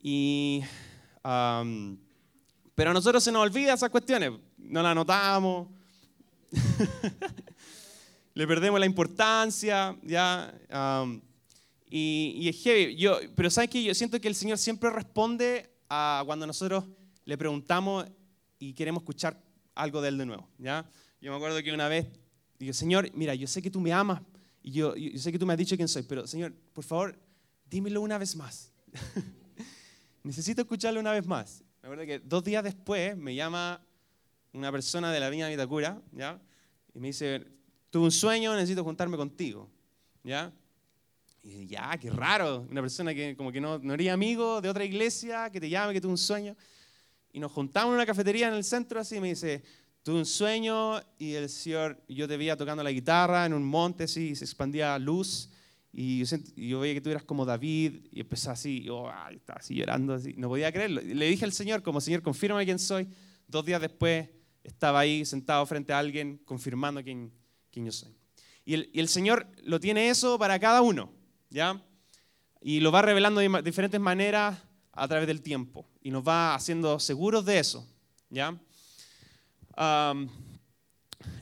[0.00, 0.62] Y,
[1.22, 5.68] pero a nosotros se nos olvida esas cuestiones, no las notamos,
[8.34, 10.52] le perdemos la importancia, ¿ya?
[11.88, 12.96] Y, es heavy.
[12.96, 13.82] Yo, pero ¿sabes qué?
[13.82, 16.84] Yo siento que el Señor siempre responde a cuando nosotros
[17.24, 18.06] le preguntamos
[18.58, 19.42] y queremos escuchar
[19.74, 20.48] algo de Él de nuevo.
[20.58, 20.88] ¿ya?
[21.20, 22.06] Yo me acuerdo que una vez
[22.58, 24.22] dije, Señor, mira, yo sé que tú me amas
[24.62, 27.18] y yo, sé que tú me has dicho quién soy, pero Señor, por favor,
[27.68, 28.72] dímelo una vez más.
[30.22, 31.64] Necesito escucharlo una vez más.
[31.82, 33.84] Me acuerdo que dos días después me llama
[34.52, 36.40] una persona de la Viña de Vitacura, ¿ya?
[36.94, 37.44] Y me dice,
[37.90, 39.68] tuve un sueño, necesito juntarme contigo,
[40.22, 40.52] ¿ya?
[41.42, 44.84] Y ya, qué raro, una persona que como que no, no haría amigo de otra
[44.84, 46.56] iglesia, que te llame, que tuvo un sueño.
[47.32, 49.64] Y nos juntamos en una cafetería en el centro así y me dice,
[50.02, 54.04] tuve un sueño y el Señor, yo te veía tocando la guitarra en un monte
[54.04, 55.50] así, se expandía luz
[55.92, 56.24] y
[56.56, 60.32] yo, veía que tú eras como David, y empezó así, yo estaba así llorando, así,
[60.38, 61.02] no podía creerlo.
[61.02, 63.06] Le dije al Señor, como Señor, confírmame quién soy.
[63.46, 64.30] Dos días después
[64.64, 67.30] estaba ahí sentado frente a alguien confirmando quién,
[67.70, 68.16] quién yo soy.
[68.64, 71.12] Y el, y el, Señor lo tiene eso para cada uno,
[71.50, 71.84] ¿ya?
[72.62, 74.56] Y lo va revelando de diferentes maneras
[74.92, 75.86] a través del tiempo.
[76.00, 77.86] Y nos va haciendo seguros de eso,
[78.30, 78.58] ¿ya?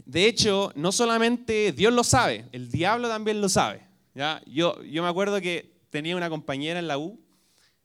[0.04, 3.86] De hecho, no solamente Dios lo sabe, el diablo también lo sabe.
[4.14, 4.42] ¿ya?
[4.46, 7.20] Yo, yo me acuerdo que tenía una compañera en la U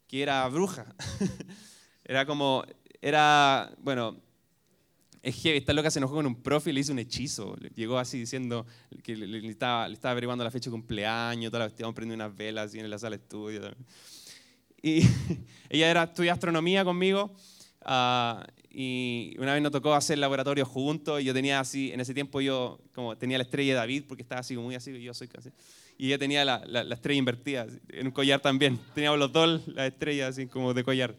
[0.08, 0.94] que era bruja.
[2.04, 2.64] era como,
[3.02, 4.18] era, bueno,
[5.22, 7.56] es que esta loca se enojó con un profe y le hizo un hechizo.
[7.74, 8.66] Llegó así diciendo
[9.04, 12.80] que le, estaba, averiguando la fecha de cumpleaños, toda la cuestión, prendiendo unas velas así
[12.80, 13.62] en la sala de estudio.
[14.84, 15.02] Y
[15.70, 17.36] ella era, estudia astronomía conmigo.
[17.82, 18.44] Uh,
[18.78, 22.42] y una vez nos tocó hacer laboratorio juntos y yo tenía así, en ese tiempo
[22.42, 25.50] yo como tenía la estrella de David porque estaba así muy así, yo soy casi,
[25.98, 29.88] y ella tenía la, la, estrella invertida en un collar también, teníamos los dos las
[29.88, 31.16] estrellas así como de collar.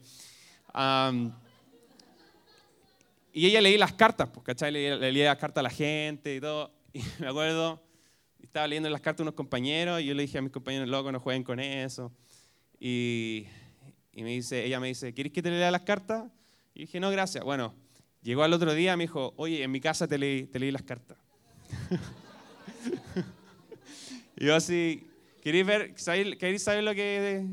[3.33, 4.71] y ella leía las cartas, pues, ¿cachai?
[4.71, 7.81] Le, leía las cartas a la gente y todo, y me acuerdo,
[8.39, 11.11] estaba leyendo las cartas a unos compañeros y yo le dije a mis compañeros, loco,
[11.11, 12.11] no jueguen con eso.
[12.79, 13.47] Y,
[14.13, 16.25] y me dice, ella me dice, ¿quieres que te lea las cartas?
[16.77, 17.43] Y dije, no, gracias.
[17.43, 17.73] Bueno,
[18.21, 20.83] llegó al otro día, me dijo, oye, en mi casa te leí, te leí las
[20.83, 21.17] cartas.
[24.37, 25.09] y yo así,
[25.41, 25.95] ¿queréis ver,
[26.37, 27.47] ¿queréis saber lo que,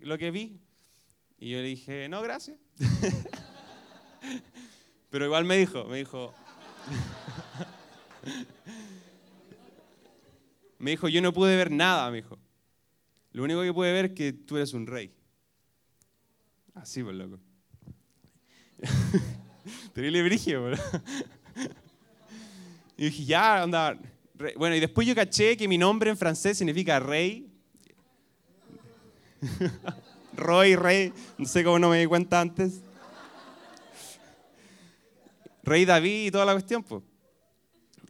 [0.00, 0.58] lo que vi?
[1.38, 2.58] Y yo le dije, no, gracias.
[5.10, 6.34] Pero igual me dijo, me dijo,
[10.80, 12.40] me dijo, yo no pude ver nada, me dijo.
[13.30, 15.14] Lo único que pude ver es que tú eres un rey.
[16.74, 17.38] Así, pues, loco.
[19.94, 20.70] Terrible brigio,
[22.96, 23.98] Y dije, ya, anda.
[24.56, 27.50] Bueno, y después yo caché que mi nombre en francés significa rey.
[30.36, 31.12] Roy, rey.
[31.36, 32.82] No sé cómo no me di cuenta antes.
[35.64, 37.02] Rey David y toda la cuestión, pues.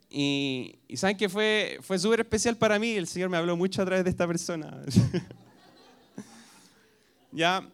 [0.09, 2.91] Y, y, saben que fue, fue súper especial para mí.
[2.91, 4.81] El Señor me habló mucho a través de esta persona.
[7.31, 7.67] ya,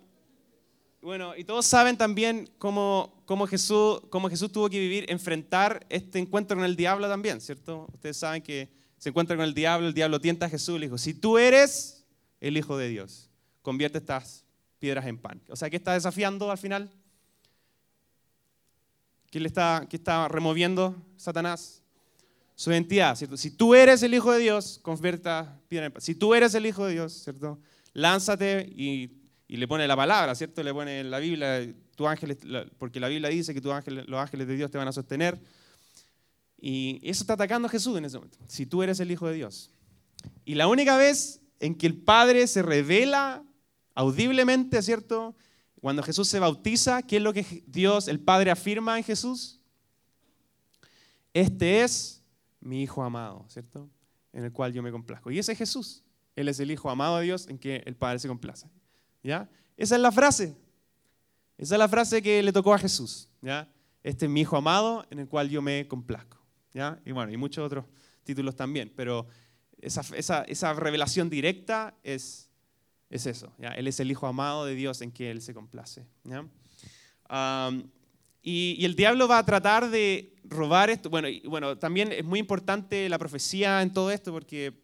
[1.02, 6.20] bueno, y todos saben también cómo, cómo, Jesús, cómo Jesús tuvo que vivir, enfrentar este
[6.20, 7.88] encuentro con el diablo también, ¿cierto?
[7.92, 11.00] Ustedes saben que se encuentra con el diablo, el diablo tienta a Jesús, le dijo,
[11.00, 12.06] si tú eres
[12.40, 13.32] el Hijo de Dios,
[13.64, 14.46] convierte estas
[14.78, 15.42] piedras en pan.
[15.50, 16.92] O sea, ¿qué está desafiando al final?
[19.32, 21.82] ¿Qué le está, está removiendo Satanás?
[22.54, 23.38] Su identidad, ¿cierto?
[23.38, 25.30] Si tú eres el Hijo de Dios, convierte
[25.68, 26.02] piedras en pan.
[26.02, 27.60] Si tú eres el Hijo de Dios, ¿cierto?
[27.94, 29.21] Lánzate y
[29.52, 30.64] y le pone la palabra, ¿cierto?
[30.64, 32.38] Le pone la Biblia, tu ángel,
[32.78, 35.38] porque la Biblia dice que tu ángel, los ángeles de Dios te van a sostener.
[36.58, 39.34] Y eso está atacando a Jesús en ese momento, si tú eres el Hijo de
[39.34, 39.70] Dios.
[40.46, 43.44] Y la única vez en que el Padre se revela
[43.94, 45.36] audiblemente, ¿cierto?
[45.82, 49.60] Cuando Jesús se bautiza, ¿qué es lo que Dios, el Padre, afirma en Jesús?
[51.34, 52.24] Este es
[52.62, 53.90] mi Hijo amado, ¿cierto?
[54.32, 55.30] En el cual yo me complazco.
[55.30, 56.06] Y ese es Jesús.
[56.38, 58.70] Él es el Hijo amado de Dios en que el Padre se complace.
[59.24, 59.50] ¿Ya?
[59.78, 60.56] Esa es la frase.
[61.58, 63.30] Esa es la frase que le tocó a Jesús.
[63.42, 63.72] ¿ya?
[64.04, 66.38] Este es mi hijo amado en el cual yo me complazco.
[66.74, 67.00] ¿ya?
[67.06, 67.86] Y bueno, y muchos otros
[68.24, 69.28] títulos también, pero
[69.80, 72.50] esa, esa, esa revelación directa es,
[73.10, 73.54] es eso.
[73.60, 73.70] ¿ya?
[73.70, 76.06] Él es el hijo amado de Dios en que Él se complace.
[76.24, 76.46] ¿ya?
[78.42, 81.12] y, y, el diablo va a tratar de robar esto.
[81.12, 84.81] Bueno, y, bueno, también es muy importante la profecía en todo esto porque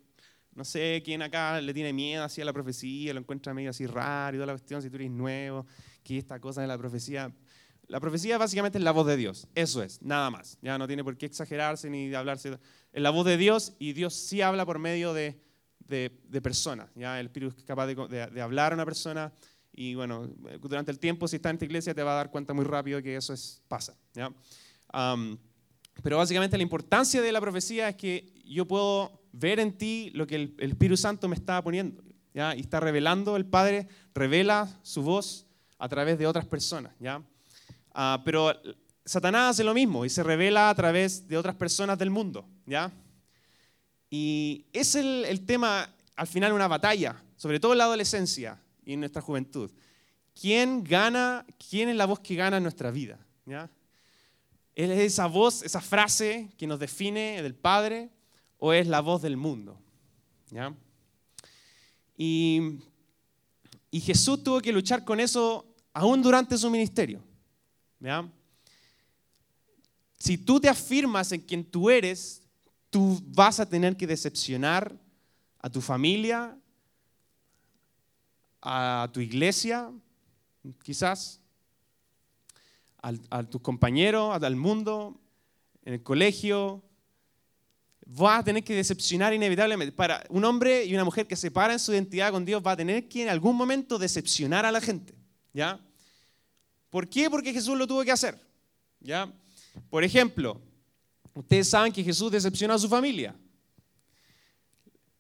[0.58, 3.86] no sé quién acá le tiene miedo así a la profecía, lo encuentra medio así
[3.86, 5.68] raro y toda la cuestión, si tú eres nuevo,
[6.04, 7.32] que esta cosa de la profecía.
[7.86, 10.58] La profecía básicamente es la voz de Dios, eso es, nada más.
[10.64, 12.58] Ya no tiene por qué exagerarse ni hablarse.
[12.92, 15.40] Es la voz de Dios y Dios sí habla por medio de,
[15.88, 16.90] de, personas.
[16.96, 17.20] ¿ya?
[17.20, 19.32] El Espíritu es capaz de, de, hablar a una persona
[19.72, 20.28] y bueno,
[20.64, 23.02] durante el tiempo si estás en esta iglesia te va a dar cuenta muy rápido
[23.04, 23.96] que eso es, pasa.
[24.16, 24.34] ¿ya?
[26.02, 30.26] pero básicamente la importancia de la profecía es que yo puedo ver en ti lo
[30.28, 32.04] que el, Espíritu Santo me está poniendo.
[32.34, 32.56] ¿ya?
[32.56, 35.46] Y está revelando, el Padre revela su voz
[35.78, 36.94] a través de otras personas.
[37.00, 37.22] ¿ya?
[37.94, 38.54] Ah, pero
[39.06, 42.48] Satanás hace lo mismo y se revela a través de otras personas del mundo.
[42.66, 42.92] ¿ya?
[44.10, 49.00] Y es el, tema, al final, una batalla, sobre todo en la adolescencia y en
[49.02, 49.72] nuestra juventud.
[50.40, 53.20] ¿Quién gana, quién es la voz que gana en nuestra vida?
[53.46, 53.70] ¿ya?
[54.76, 58.12] ¿Es esa voz, esa frase que nos define del Padre?
[58.58, 59.78] O es la voz del mundo?
[60.50, 60.74] ¿Ya?
[62.18, 62.80] Y,
[63.92, 67.24] Jesús tuvo que luchar con eso aún durante su ministerio.
[68.00, 68.30] ¿Ya?
[70.20, 72.44] Si tú te afirmas en quien tú eres,
[72.90, 74.96] tú vas a tener que decepcionar
[75.60, 76.56] a tu familia
[78.62, 79.92] a tu iglesia,
[80.84, 81.40] quizás,
[83.02, 85.20] a tus compañeros, al mundo,
[85.84, 86.84] en el colegio.
[88.10, 89.92] Vas a tener que decepcionar inevitablemente.
[89.92, 92.72] Para un hombre y una mujer que se para en su identidad con Dios va
[92.72, 95.14] a tener que en algún momento decepcionar a la gente.
[95.54, 95.80] ¿Ya?
[96.90, 97.30] ¿Por qué?
[97.30, 98.40] Porque Jesús lo tuvo que hacer.
[99.02, 99.32] ¿Ya?
[99.90, 100.62] Por ejemplo,
[101.34, 103.36] ustedes saben que Jesús decepcionó a su familia.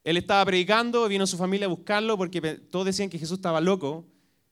[0.03, 2.39] Él estaba predicando, vino su familia a buscarlo porque
[2.71, 4.05] todos decían que Jesús estaba loco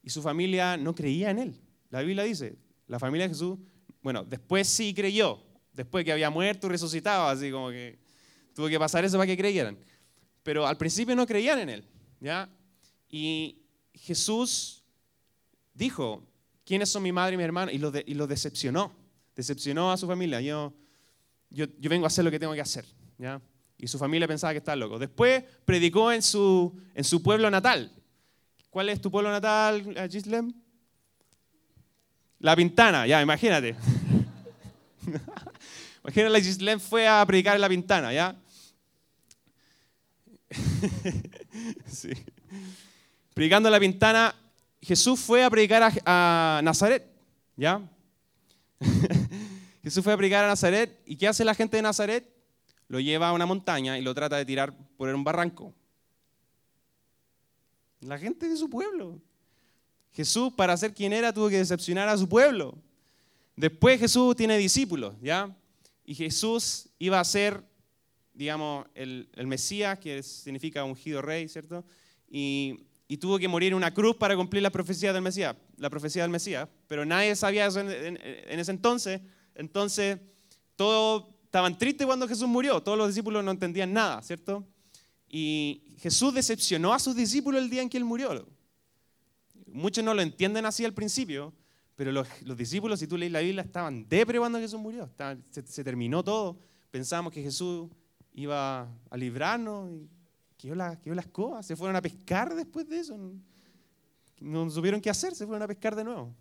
[0.04, 1.62] y su familia no creía en él.
[1.90, 3.58] La Biblia dice, la familia de Jesús,
[4.02, 5.40] bueno, después sí creyó,
[5.72, 8.05] después que había muerto y resucitado, así como que
[8.56, 9.78] tuvo que pasar eso para que creyeran.
[10.42, 11.84] Pero al principio no creían en él,
[12.20, 12.50] ¿ya?
[13.10, 13.58] Y
[13.94, 14.84] Jesús
[15.74, 16.24] dijo,
[16.64, 17.72] ¿quiénes son mi madre y mi hermano?
[17.72, 18.96] Y lo, y lo decepcionó,
[19.36, 20.42] decepcionó a su familia.
[20.42, 20.74] Yo,
[21.50, 22.86] yo, vengo a hacer lo que tengo que hacer,
[23.18, 23.42] ¿ya?
[23.78, 24.98] Y su familia pensaba que estaba loco.
[24.98, 27.92] Después predicó en su, en su pueblo natal.
[28.70, 30.54] ¿Cuál es tu pueblo natal, Gislem?
[32.40, 33.76] La Pintana, ya, imagínate.
[36.04, 38.36] imagínate, Gislem fue a predicar en La Pintana, ¿ya?
[41.88, 42.12] sí.
[43.34, 44.36] Predicando La Pintana,
[44.82, 47.06] Jesús fue a predicar a, a Nazaret,
[47.56, 47.82] ¿ya?
[49.84, 51.02] Jesús fue a predicar a Nazaret.
[51.06, 52.36] ¿Y qué hace la gente de Nazaret?
[52.88, 55.74] lo lleva a una montaña y lo trata de tirar por un barranco.
[58.02, 59.20] La gente de su pueblo.
[60.12, 62.78] Jesús, para ser quien era, tuvo que decepcionar a su pueblo.
[63.56, 65.56] Después Jesús tiene discípulos, ¿ya?
[66.06, 67.64] Y Jesús iba a ser,
[68.36, 71.84] digamos, el, Mesías, que significa ungido rey, ¿cierto?
[72.30, 72.80] Y,
[73.20, 76.32] tuvo que morir en una cruz para cumplir la profecía del Mesías, la profecía del
[76.32, 76.68] Mesías.
[76.88, 79.22] Pero nadie sabía eso en ese entonces.
[79.56, 80.20] Entonces,
[80.76, 82.84] todo estaban tristes cuando Jesús murió.
[82.84, 84.68] Todos los discípulos no entendían nada, ¿cierto?
[85.30, 88.46] Y Jesús decepcionó a sus discípulos el día en que él murió.
[89.68, 91.54] Muchos no lo entienden así al principio,
[91.96, 95.10] pero los, discípulos, si tú lees la Biblia, estaban depre cuando Jesús murió.
[95.50, 96.60] se, terminó todo.
[96.92, 97.90] Pensábamos que Jesús
[98.36, 100.10] iba a librarnos y
[100.58, 101.64] quedó la, quedó la escoba.
[101.64, 103.18] Se fueron a pescar después de eso.
[104.40, 106.36] No, supieron qué hacer, se fueron a pescar de nuevo.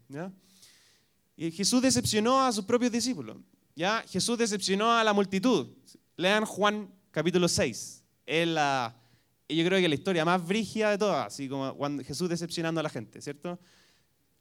[1.36, 3.36] Y Jesús decepcionó a sus propios discípulos.
[3.74, 4.04] ¿ya?
[4.08, 5.68] Jesús decepcionó a la multitud.
[6.16, 8.02] Lean Juan capítulo 6.
[8.26, 8.96] Es la,
[9.48, 12.88] yo creo que la historia más brígida de todas, así como Jesús decepcionando a la
[12.88, 13.58] gente, ¿cierto?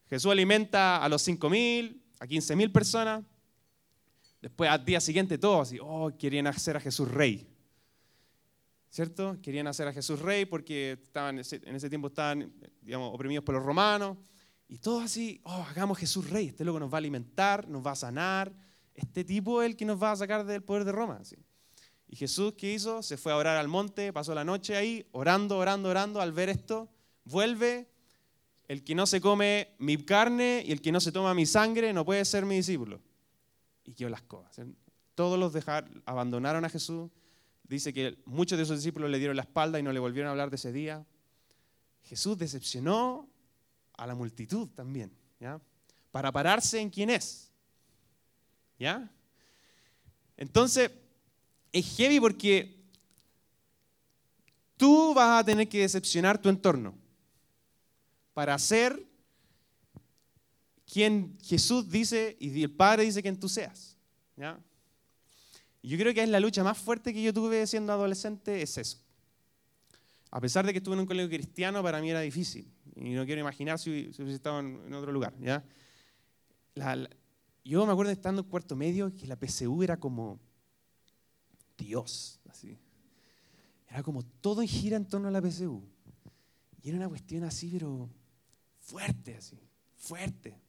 [0.09, 3.23] Jesús alimenta a los 5.000, a 15.000 personas.
[4.43, 7.47] Después al día siguiente todos así, oh, querían hacer a Jesús rey.
[8.89, 9.37] ¿Cierto?
[9.41, 13.63] Querían hacer a Jesús rey porque estaban, en ese tiempo estaban, digamos, oprimidos por los
[13.63, 14.17] romanos.
[14.67, 16.47] Y todos así, oh, hagamos Jesús rey.
[16.47, 18.53] Este loco nos va a alimentar, nos va a sanar,
[18.93, 21.21] este tipo es el que nos va a sacar del poder de Roma.
[22.09, 23.01] Y Jesús, ¿qué hizo?
[23.01, 26.19] Se fue a orar al monte, pasó la noche ahí, orando, orando, orando.
[26.19, 26.89] Al ver esto,
[27.23, 27.87] vuelve.
[28.67, 31.93] El que no se come mi carne y el que no se toma mi sangre
[31.93, 32.99] no puede ser mi discípulo.
[33.85, 34.67] Y quedó las cosas.
[35.15, 37.09] Todos los dejaron, abandonaron a Jesús.
[37.63, 40.31] Dice que muchos de sus discípulos le dieron la espalda y no le volvieron a
[40.31, 41.05] hablar de ese día.
[42.03, 43.27] Jesús decepcionó
[43.93, 45.61] a la multitud también, ¿ya?
[46.11, 47.51] Para pararse en quién es.
[48.77, 49.09] ¿Ya?
[50.35, 50.91] Entonces,
[51.71, 52.83] es heavy porque
[54.77, 56.95] tú vas a tener que decepcionar tu entorno
[58.33, 59.01] para ser
[60.93, 63.97] quien Jesús dice y el Padre dice que tú seas.
[64.37, 64.59] ¿ya?
[65.81, 68.99] Yo creo que es la lucha más fuerte que yo tuve siendo adolescente, es eso.
[70.29, 72.71] A pesar de que estuve en un colegio cristiano, para mí era difícil.
[72.95, 75.33] Y no quiero imaginar si, hubiese estado en, otro lugar.
[75.39, 75.65] ¿ya?
[77.65, 80.39] Yo me acuerdo estando en cuarto medio que la PCU era como
[81.75, 82.77] Dios, así.
[83.89, 85.83] Era como todo gira en torno a la PCU.
[86.83, 88.11] Y era una cuestión así, pero
[88.79, 89.59] fuerte, así,
[89.97, 90.62] fuerte.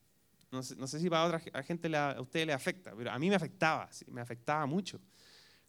[0.55, 3.29] No sé, no sé si para otra gente a ustedes les afecta, pero a mí
[3.29, 5.01] me afectaba, me afectaba mucho.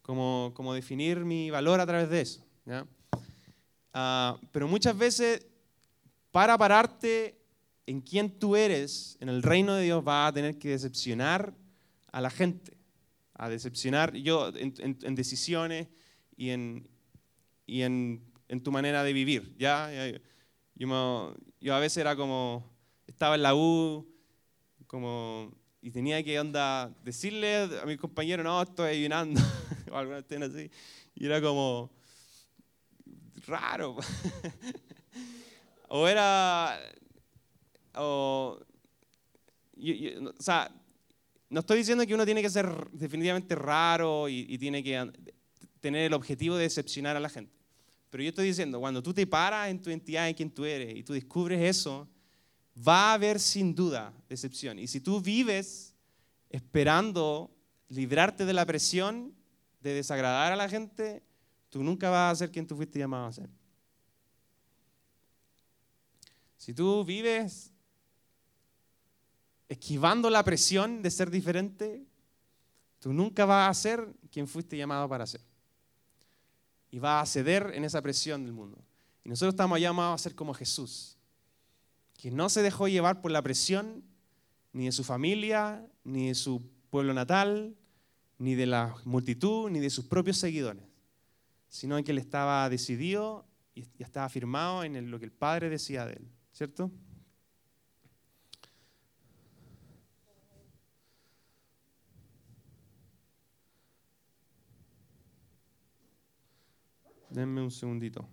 [0.00, 2.46] Como, como definir mi valor a través de eso.
[3.92, 5.44] Ah, pero muchas veces,
[6.30, 7.36] para pararte
[7.86, 11.52] en quién tú eres en el reino de Dios va a tener que decepcionar
[12.12, 12.76] a la gente,
[13.34, 15.88] a decepcionar yo en, decisiones
[16.36, 16.88] y, en,
[17.66, 18.22] y en,
[18.62, 19.56] tu manera de vivir.
[19.58, 19.90] ¿ya?
[20.76, 22.72] Yo, yo, a veces era como,
[23.08, 24.06] estaba en la U
[24.86, 29.40] como, y tenía que onda, decirle a mi compañero, no, estoy ayunando,
[29.90, 30.70] o alguna así,
[31.14, 31.90] y era como
[33.46, 33.96] raro.
[35.88, 36.80] o era
[37.96, 38.58] o,
[40.38, 40.70] sea,
[41.48, 45.10] no estoy diciendo que uno tiene que ser definitivamente raro y, tiene que
[45.80, 47.52] tener el objetivo de decepcionar a la gente.
[48.10, 50.94] Pero yo estoy diciendo, cuando tú te paras en tu identidad, en quien tú eres,
[50.96, 52.08] y tú descubres eso,
[52.76, 54.78] va a haber sin duda decepción.
[54.78, 55.94] Y si tú vives
[56.50, 57.50] esperando
[57.88, 59.34] librarte de la presión
[59.80, 61.22] de desagradar a la gente,
[61.70, 63.48] tú nunca vas a ser quien tú fuiste llamado a ser.
[66.56, 67.72] Si tú vives
[69.68, 72.04] esquivando la presión de ser diferente,
[72.98, 75.40] tú nunca vas a ser quien fuiste llamado para ser.
[76.90, 78.78] Y vas a ceder en esa presión del mundo.
[79.24, 81.15] Y nosotros estamos llamados a ser como Jesús,
[82.16, 84.04] que no se dejó llevar por la presión
[84.72, 87.76] ni de su familia, ni de su pueblo natal,
[88.38, 90.84] ni de la multitud, ni de sus propios seguidores,
[91.68, 96.06] sino en que él estaba decidido y estaba firmado en lo que el Padre decía
[96.06, 96.90] de él, ¿cierto?
[107.30, 108.26] Denme un segundito.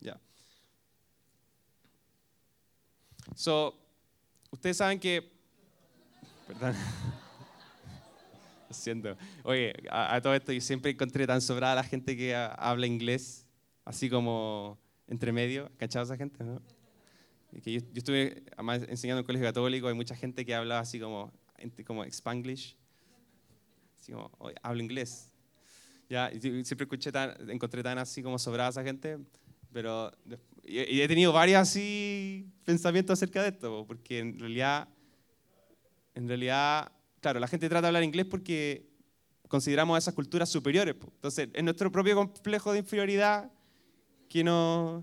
[0.00, 0.18] Ya.
[3.34, 3.74] So,
[4.50, 5.30] ustedes saben que.
[6.46, 6.74] Perdón.
[8.68, 9.16] Lo siento.
[9.42, 13.46] Oye, a, todo esto yo siempre encontré tan sobrada la gente que habla inglés,
[13.84, 15.70] así como entre medio.
[15.76, 16.62] ¿Cachado esa gente, no?
[17.62, 20.98] Que yo, estuve además, enseñando en un colegio católico, hay mucha gente que habla así
[20.98, 21.32] como,
[21.86, 22.76] como Spanglish.
[23.98, 24.30] Así como,
[24.62, 25.32] hablo inglés.
[26.08, 29.18] Ya, siempre escuché tan, encontré tan así como sobrada esa gente,
[29.72, 30.12] pero
[30.62, 34.88] y, he tenido varios así pensamientos acerca de esto, porque en realidad,
[36.14, 38.86] en realidad, claro, la gente trata de hablar inglés porque
[39.48, 40.94] consideramos esas culturas superiores.
[41.00, 43.50] Entonces, es nuestro propio complejo de inferioridad
[44.28, 45.02] que nos,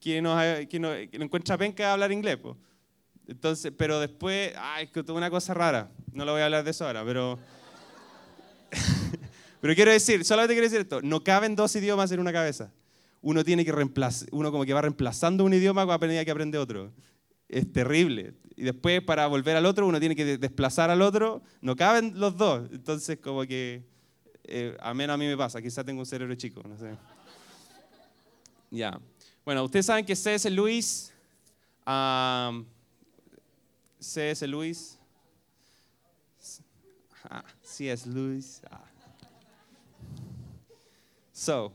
[0.00, 2.38] que nos, que nos, que encuentra penca hablar inglés.
[3.26, 5.90] Entonces, pero después, ay, es que es una cosa rara.
[6.12, 7.38] No lo voy a hablar de eso ahora, pero...
[9.60, 12.70] pero quiero decir, solamente quiero decir esto, no caben dos idiomas en una cabeza
[13.24, 16.58] uno tiene que reemplazar, uno como que va reemplazando un idioma a medida que aprende
[16.58, 16.92] otro.
[17.48, 18.34] Es terrible.
[18.54, 21.42] Y después para volver al otro uno tiene que desplazar al otro.
[21.62, 22.68] No caben los dos.
[22.70, 23.82] Entonces como que,
[24.44, 26.94] eh, a menos a mí me pasa, quizás tengo un cerebro chico, no sé.
[28.70, 29.00] Ya.
[29.42, 30.50] Bueno, ustedes saben que C.S.
[30.50, 31.10] Lewis,
[31.86, 32.66] um,
[34.04, 34.46] C.S.
[34.46, 34.98] Lewis,
[37.24, 38.08] ah, C.S.
[38.08, 38.84] Lewis, ah.
[41.32, 41.72] So,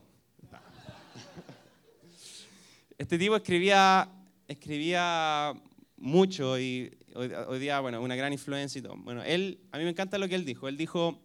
[2.96, 4.08] este tipo escribía,
[4.46, 5.52] escribía
[5.96, 8.96] mucho y hoy, día, bueno, una gran influencia y todo.
[8.96, 10.68] Bueno, él, a mí me encanta lo que él dijo.
[10.68, 11.20] Él dijo,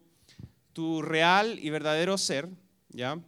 [0.73, 2.49] tu real y verdadero ser,
[2.89, 3.21] ¿ya?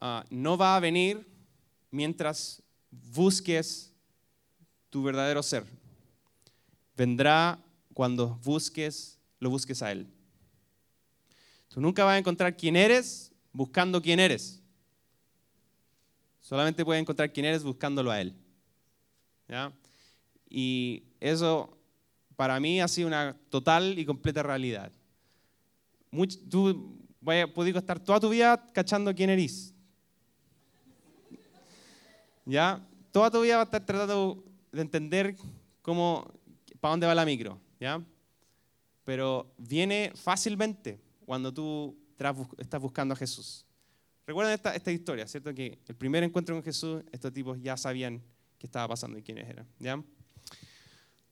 [0.00, 1.26] Ah, no va a venir
[1.90, 3.93] mientras busques
[4.94, 5.64] tu verdadero ser.
[6.96, 7.58] Vendrá
[7.92, 10.06] cuando busques, lo busques a Él.
[11.66, 14.62] Tú nunca vas a encontrar quién eres buscando quién eres.
[16.40, 18.36] Solamente puedes encontrar quién eres buscándolo a Él.
[19.48, 19.72] ¿Ya?
[20.48, 21.76] Y eso
[22.36, 24.92] para mí ha sido una total y completa realidad.
[26.48, 29.74] tú puedes estar toda tu vida cachando quién eres.
[32.46, 32.80] ¿Ya?
[33.10, 35.36] Toda tu vida vas a estar tratando de entender
[35.82, 36.30] cómo,
[36.80, 37.60] para dónde va la micro.
[37.80, 38.02] ¿Ya?
[39.04, 41.96] Pero viene fácilmente cuando tú
[42.58, 43.66] estás buscando a Jesús.
[44.26, 45.54] Recuerden esta, historia, ¿cierto?
[45.54, 48.22] Que el primer encuentro con Jesús, estos tipos ya sabían
[48.58, 50.02] qué estaba pasando y quiénes eran, ¿ya?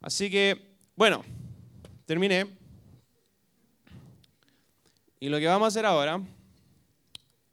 [0.01, 1.24] Así que, bueno,
[2.05, 2.47] terminé.
[5.18, 6.20] Y lo que vamos a hacer ahora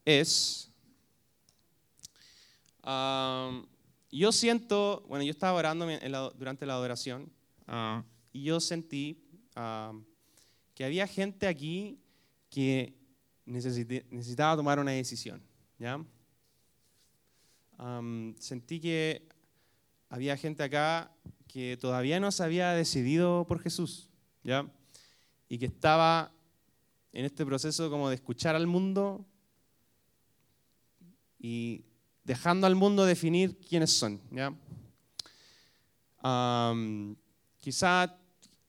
[0.03, 0.69] es,
[4.11, 5.87] yo siento, bueno, yo estaba orando
[6.35, 7.31] durante la adoración
[7.67, 8.03] ah,
[8.33, 9.23] y yo sentí
[10.73, 11.99] que había gente aquí
[12.49, 12.93] que
[13.45, 15.41] necesitaba tomar una decisión.
[15.77, 16.03] ¿ya?
[18.39, 19.27] sentí que
[20.09, 21.11] había gente acá
[21.47, 24.09] que todavía no se había decidido por Jesús,
[24.43, 24.69] ¿ya?
[25.47, 26.31] Y que estaba
[27.13, 29.25] en este proceso como de escuchar al mundo
[31.39, 31.85] y
[32.23, 34.53] dejando al mundo definir quiénes son, ¿ya?
[37.57, 38.19] quizá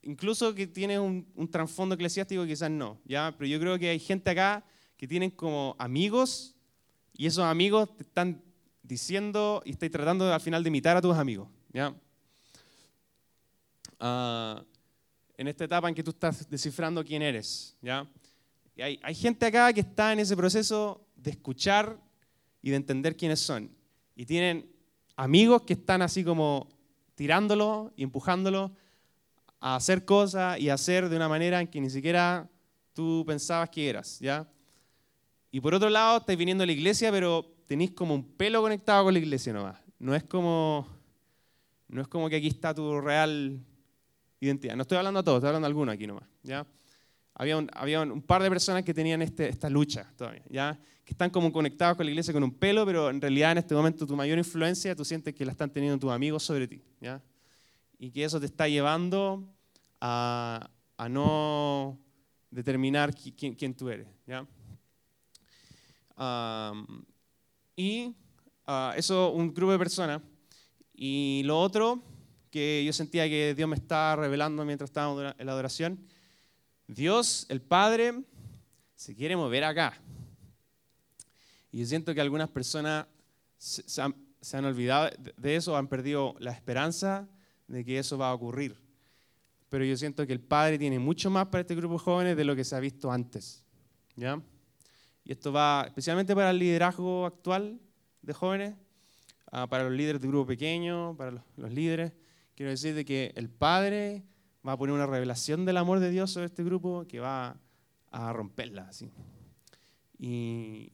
[0.02, 3.34] incluso que tiene un, trasfondo eclesiástico, quizás no, ¿ya?
[3.36, 4.64] Pero yo creo que hay gente acá
[4.96, 6.54] que tienen como amigos
[7.12, 8.42] y esos amigos te están
[8.82, 11.94] diciendo y estás tratando al final de imitar a tus amigos, ¿ya?
[13.98, 14.64] Ah,
[15.36, 18.08] en esta etapa en que tú estás descifrando quién eres, ¿ya?
[18.78, 22.00] Hay, hay gente acá que está en ese proceso de escuchar
[22.62, 23.70] y de entender quiénes son.
[24.16, 24.70] Y tienen
[25.16, 26.68] amigos que están así como
[27.14, 28.72] tirándolo y empujándolo
[29.60, 32.48] a hacer cosas y hacer de una manera en que ni siquiera
[32.94, 34.48] tú pensabas que eras, ¿ya?
[35.52, 39.04] Y por otro lado, estáis viniendo a la iglesia, pero tenéis como un pelo conectado
[39.04, 39.76] con la iglesia nomás.
[39.98, 40.86] No es como,
[41.88, 43.60] no es como que aquí está tu real
[44.40, 44.76] identidad.
[44.76, 46.66] No estoy hablando a todos, estoy hablando a algunos aquí nomás, ¿ya?
[47.34, 50.78] Había un, había un par de personas que tenían este, esta lucha todavía, ¿ya?
[51.04, 53.74] Que están como conectados con la iglesia con un pelo, pero en realidad en este
[53.74, 57.22] momento tu mayor influencia tú sientes que la están teniendo tus amigos sobre ti, ¿ya?
[58.00, 59.46] y que eso te está llevando
[60.00, 60.70] a,
[61.10, 61.98] no
[62.50, 64.08] determinar quién, tú eres.
[64.26, 64.46] ¿ya?
[67.76, 68.14] y
[68.66, 70.22] uh, eso, un grupo de personas.
[70.94, 72.02] Y lo otro
[72.50, 76.00] que yo sentía que Dios me estaba revelando mientras estábamos en la adoración,
[76.94, 78.24] Dios, el Padre,
[78.96, 79.94] se quiere mover acá.
[81.70, 83.06] Y yo siento que algunas personas
[83.58, 87.28] se, han, olvidado de eso, han perdido la esperanza
[87.68, 88.76] de que eso va a ocurrir.
[89.68, 92.44] Pero yo siento que el Padre tiene mucho más para este grupo de jóvenes de
[92.44, 93.62] lo que se ha visto antes.
[94.16, 94.42] ¿ya?
[95.24, 97.78] Y esto va especialmente para el liderazgo actual
[98.20, 98.74] de jóvenes,
[99.52, 102.12] ah, para los líderes de grupo pequeño, para los, líderes.
[102.56, 104.24] Quiero decir de que el Padre
[104.66, 107.56] va a poner una revelación del amor de Dios sobre este grupo que va
[108.10, 108.82] a romperla.
[108.88, 109.10] Así.
[110.18, 110.92] Y,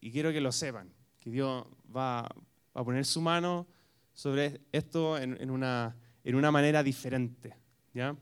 [0.00, 3.66] quiero que lo sepan, que Dios va, va a poner su mano
[4.12, 7.56] sobre esto en, una, en una manera diferente.
[7.94, 8.16] ¿ya?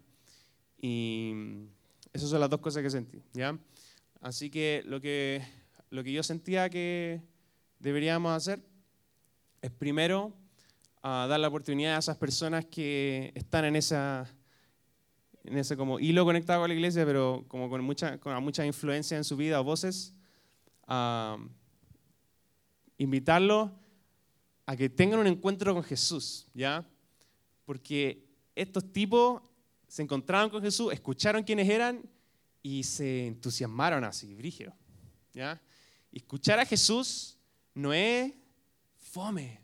[0.81, 1.35] Y
[2.13, 3.23] esas son las dos cosas que sentí.
[3.33, 3.59] ¿ya?
[4.21, 5.43] Así que lo, que
[5.91, 7.23] lo que yo sentía que
[7.79, 8.63] deberíamos hacer
[9.63, 10.33] es primero
[11.03, 14.29] dar la oportunidad a esas personas que están en esa
[15.45, 19.17] en ese como hilo conectado con la iglesia, pero como con mucha, con mucha influencia
[19.17, 20.15] en su vida o voces,
[20.87, 21.39] a
[22.99, 23.71] invitarlos
[24.67, 26.87] a que tengan un encuentro con Jesús, ¿ya?
[27.65, 29.43] Porque estos tipos
[29.89, 32.03] se encontraron con Jesús, escucharon quiénes eran
[32.63, 34.75] y se entusiasmaron así, brígido,
[35.33, 35.61] ¿ya?
[36.13, 37.39] escuchar a Jesús
[37.75, 38.33] no es
[38.99, 39.60] fome.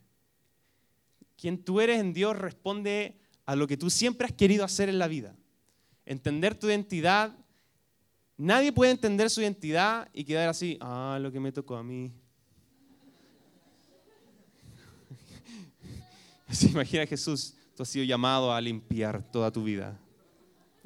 [1.36, 4.98] Quien tú eres en Dios responde a lo que tú siempre has querido hacer en
[4.98, 5.36] la vida.
[6.04, 7.36] Entender tu identidad.
[8.36, 12.12] Nadie puede entender su identidad y quedar así, ah, lo que me tocó a mí.
[16.50, 19.98] Se imagina Jesús, tú has sido llamado a limpiar toda tu vida.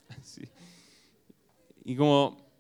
[1.83, 2.51] Y como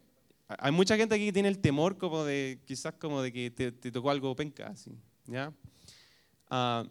[0.58, 3.70] hay mucha gente aquí que tiene el temor como de, quizás como de que te,
[3.92, 4.90] tocó algo penca, así,
[5.26, 5.52] ¿ya?
[6.48, 6.84] Ah,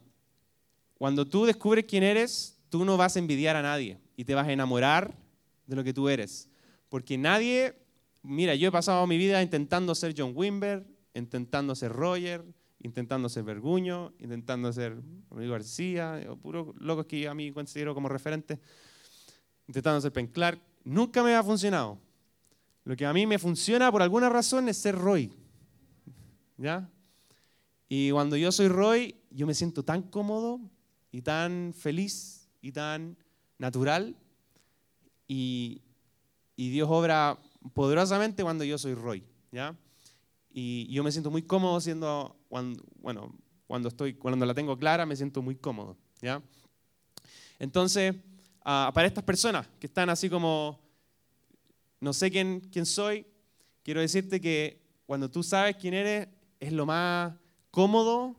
[0.99, 4.45] cuando tú descubres quién eres, tú no vas a envidiar a nadie y te vas
[4.45, 5.15] a enamorar
[5.65, 6.49] de lo que tú eres.
[6.89, 7.73] Porque nadie,
[8.21, 12.43] mira, yo he pasado mi vida intentando ser John Wimber, intentando ser Roger,
[12.81, 14.97] intentando ser Verguño, intentando ser
[15.29, 18.59] Rodrigo García, puros locos que a mí considero como referente,
[19.69, 20.59] intentando ser Penclar.
[20.83, 21.97] Nunca me ha funcionado.
[22.83, 25.31] Lo que a mí me funciona por alguna razón es ser Roy.
[26.57, 26.89] ¿Ya?
[27.87, 30.59] Y cuando yo soy Roy, yo me siento tan cómodo
[31.11, 33.17] y tan feliz y tan
[33.57, 34.15] natural.
[35.27, 35.81] Y,
[36.55, 37.37] y Dios obra
[37.73, 39.23] poderosamente cuando yo soy Roy.
[39.51, 39.75] ¿Ya?
[40.51, 43.35] Y yo me siento muy cómodo siendo, cuando, bueno,
[43.67, 45.95] cuando, estoy, cuando la tengo clara, me siento muy cómodo.
[46.21, 46.41] ¿ya?
[47.59, 48.15] Entonces,
[48.63, 50.79] ah, para estas personas que están así como,
[51.99, 53.25] no sé quién, quién soy,
[53.83, 56.27] quiero decirte que cuando tú sabes quién eres,
[56.59, 57.33] es lo más
[57.71, 58.35] cómodo,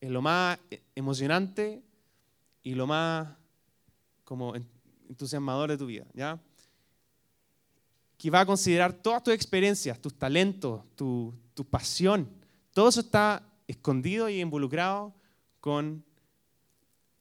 [0.00, 0.58] es lo más
[0.94, 1.82] emocionante
[2.64, 3.28] y lo más
[4.24, 4.54] como
[5.08, 6.06] entusiasmador de tu vida.
[6.14, 6.40] ¿ya?
[8.24, 11.34] que va a considerar todas tus experiencias, tus talentos, tu,
[11.70, 12.26] pasión.
[12.72, 15.14] Todo eso está escondido y involucrado
[15.60, 16.02] con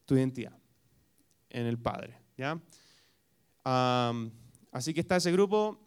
[0.06, 0.58] tu identidad
[1.50, 2.18] en el Padre.
[2.38, 2.58] ¿ya?
[4.72, 5.78] así que está ese grupo.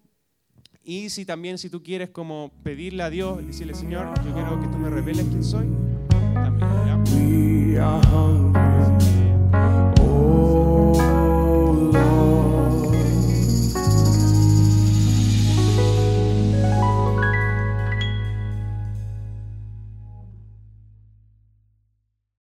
[0.82, 4.68] Y si también, si tú quieres como pedirle a Dios, decirle, Señor, yo quiero que
[4.68, 5.66] tú me reveles quién soy,
[6.34, 6.66] también.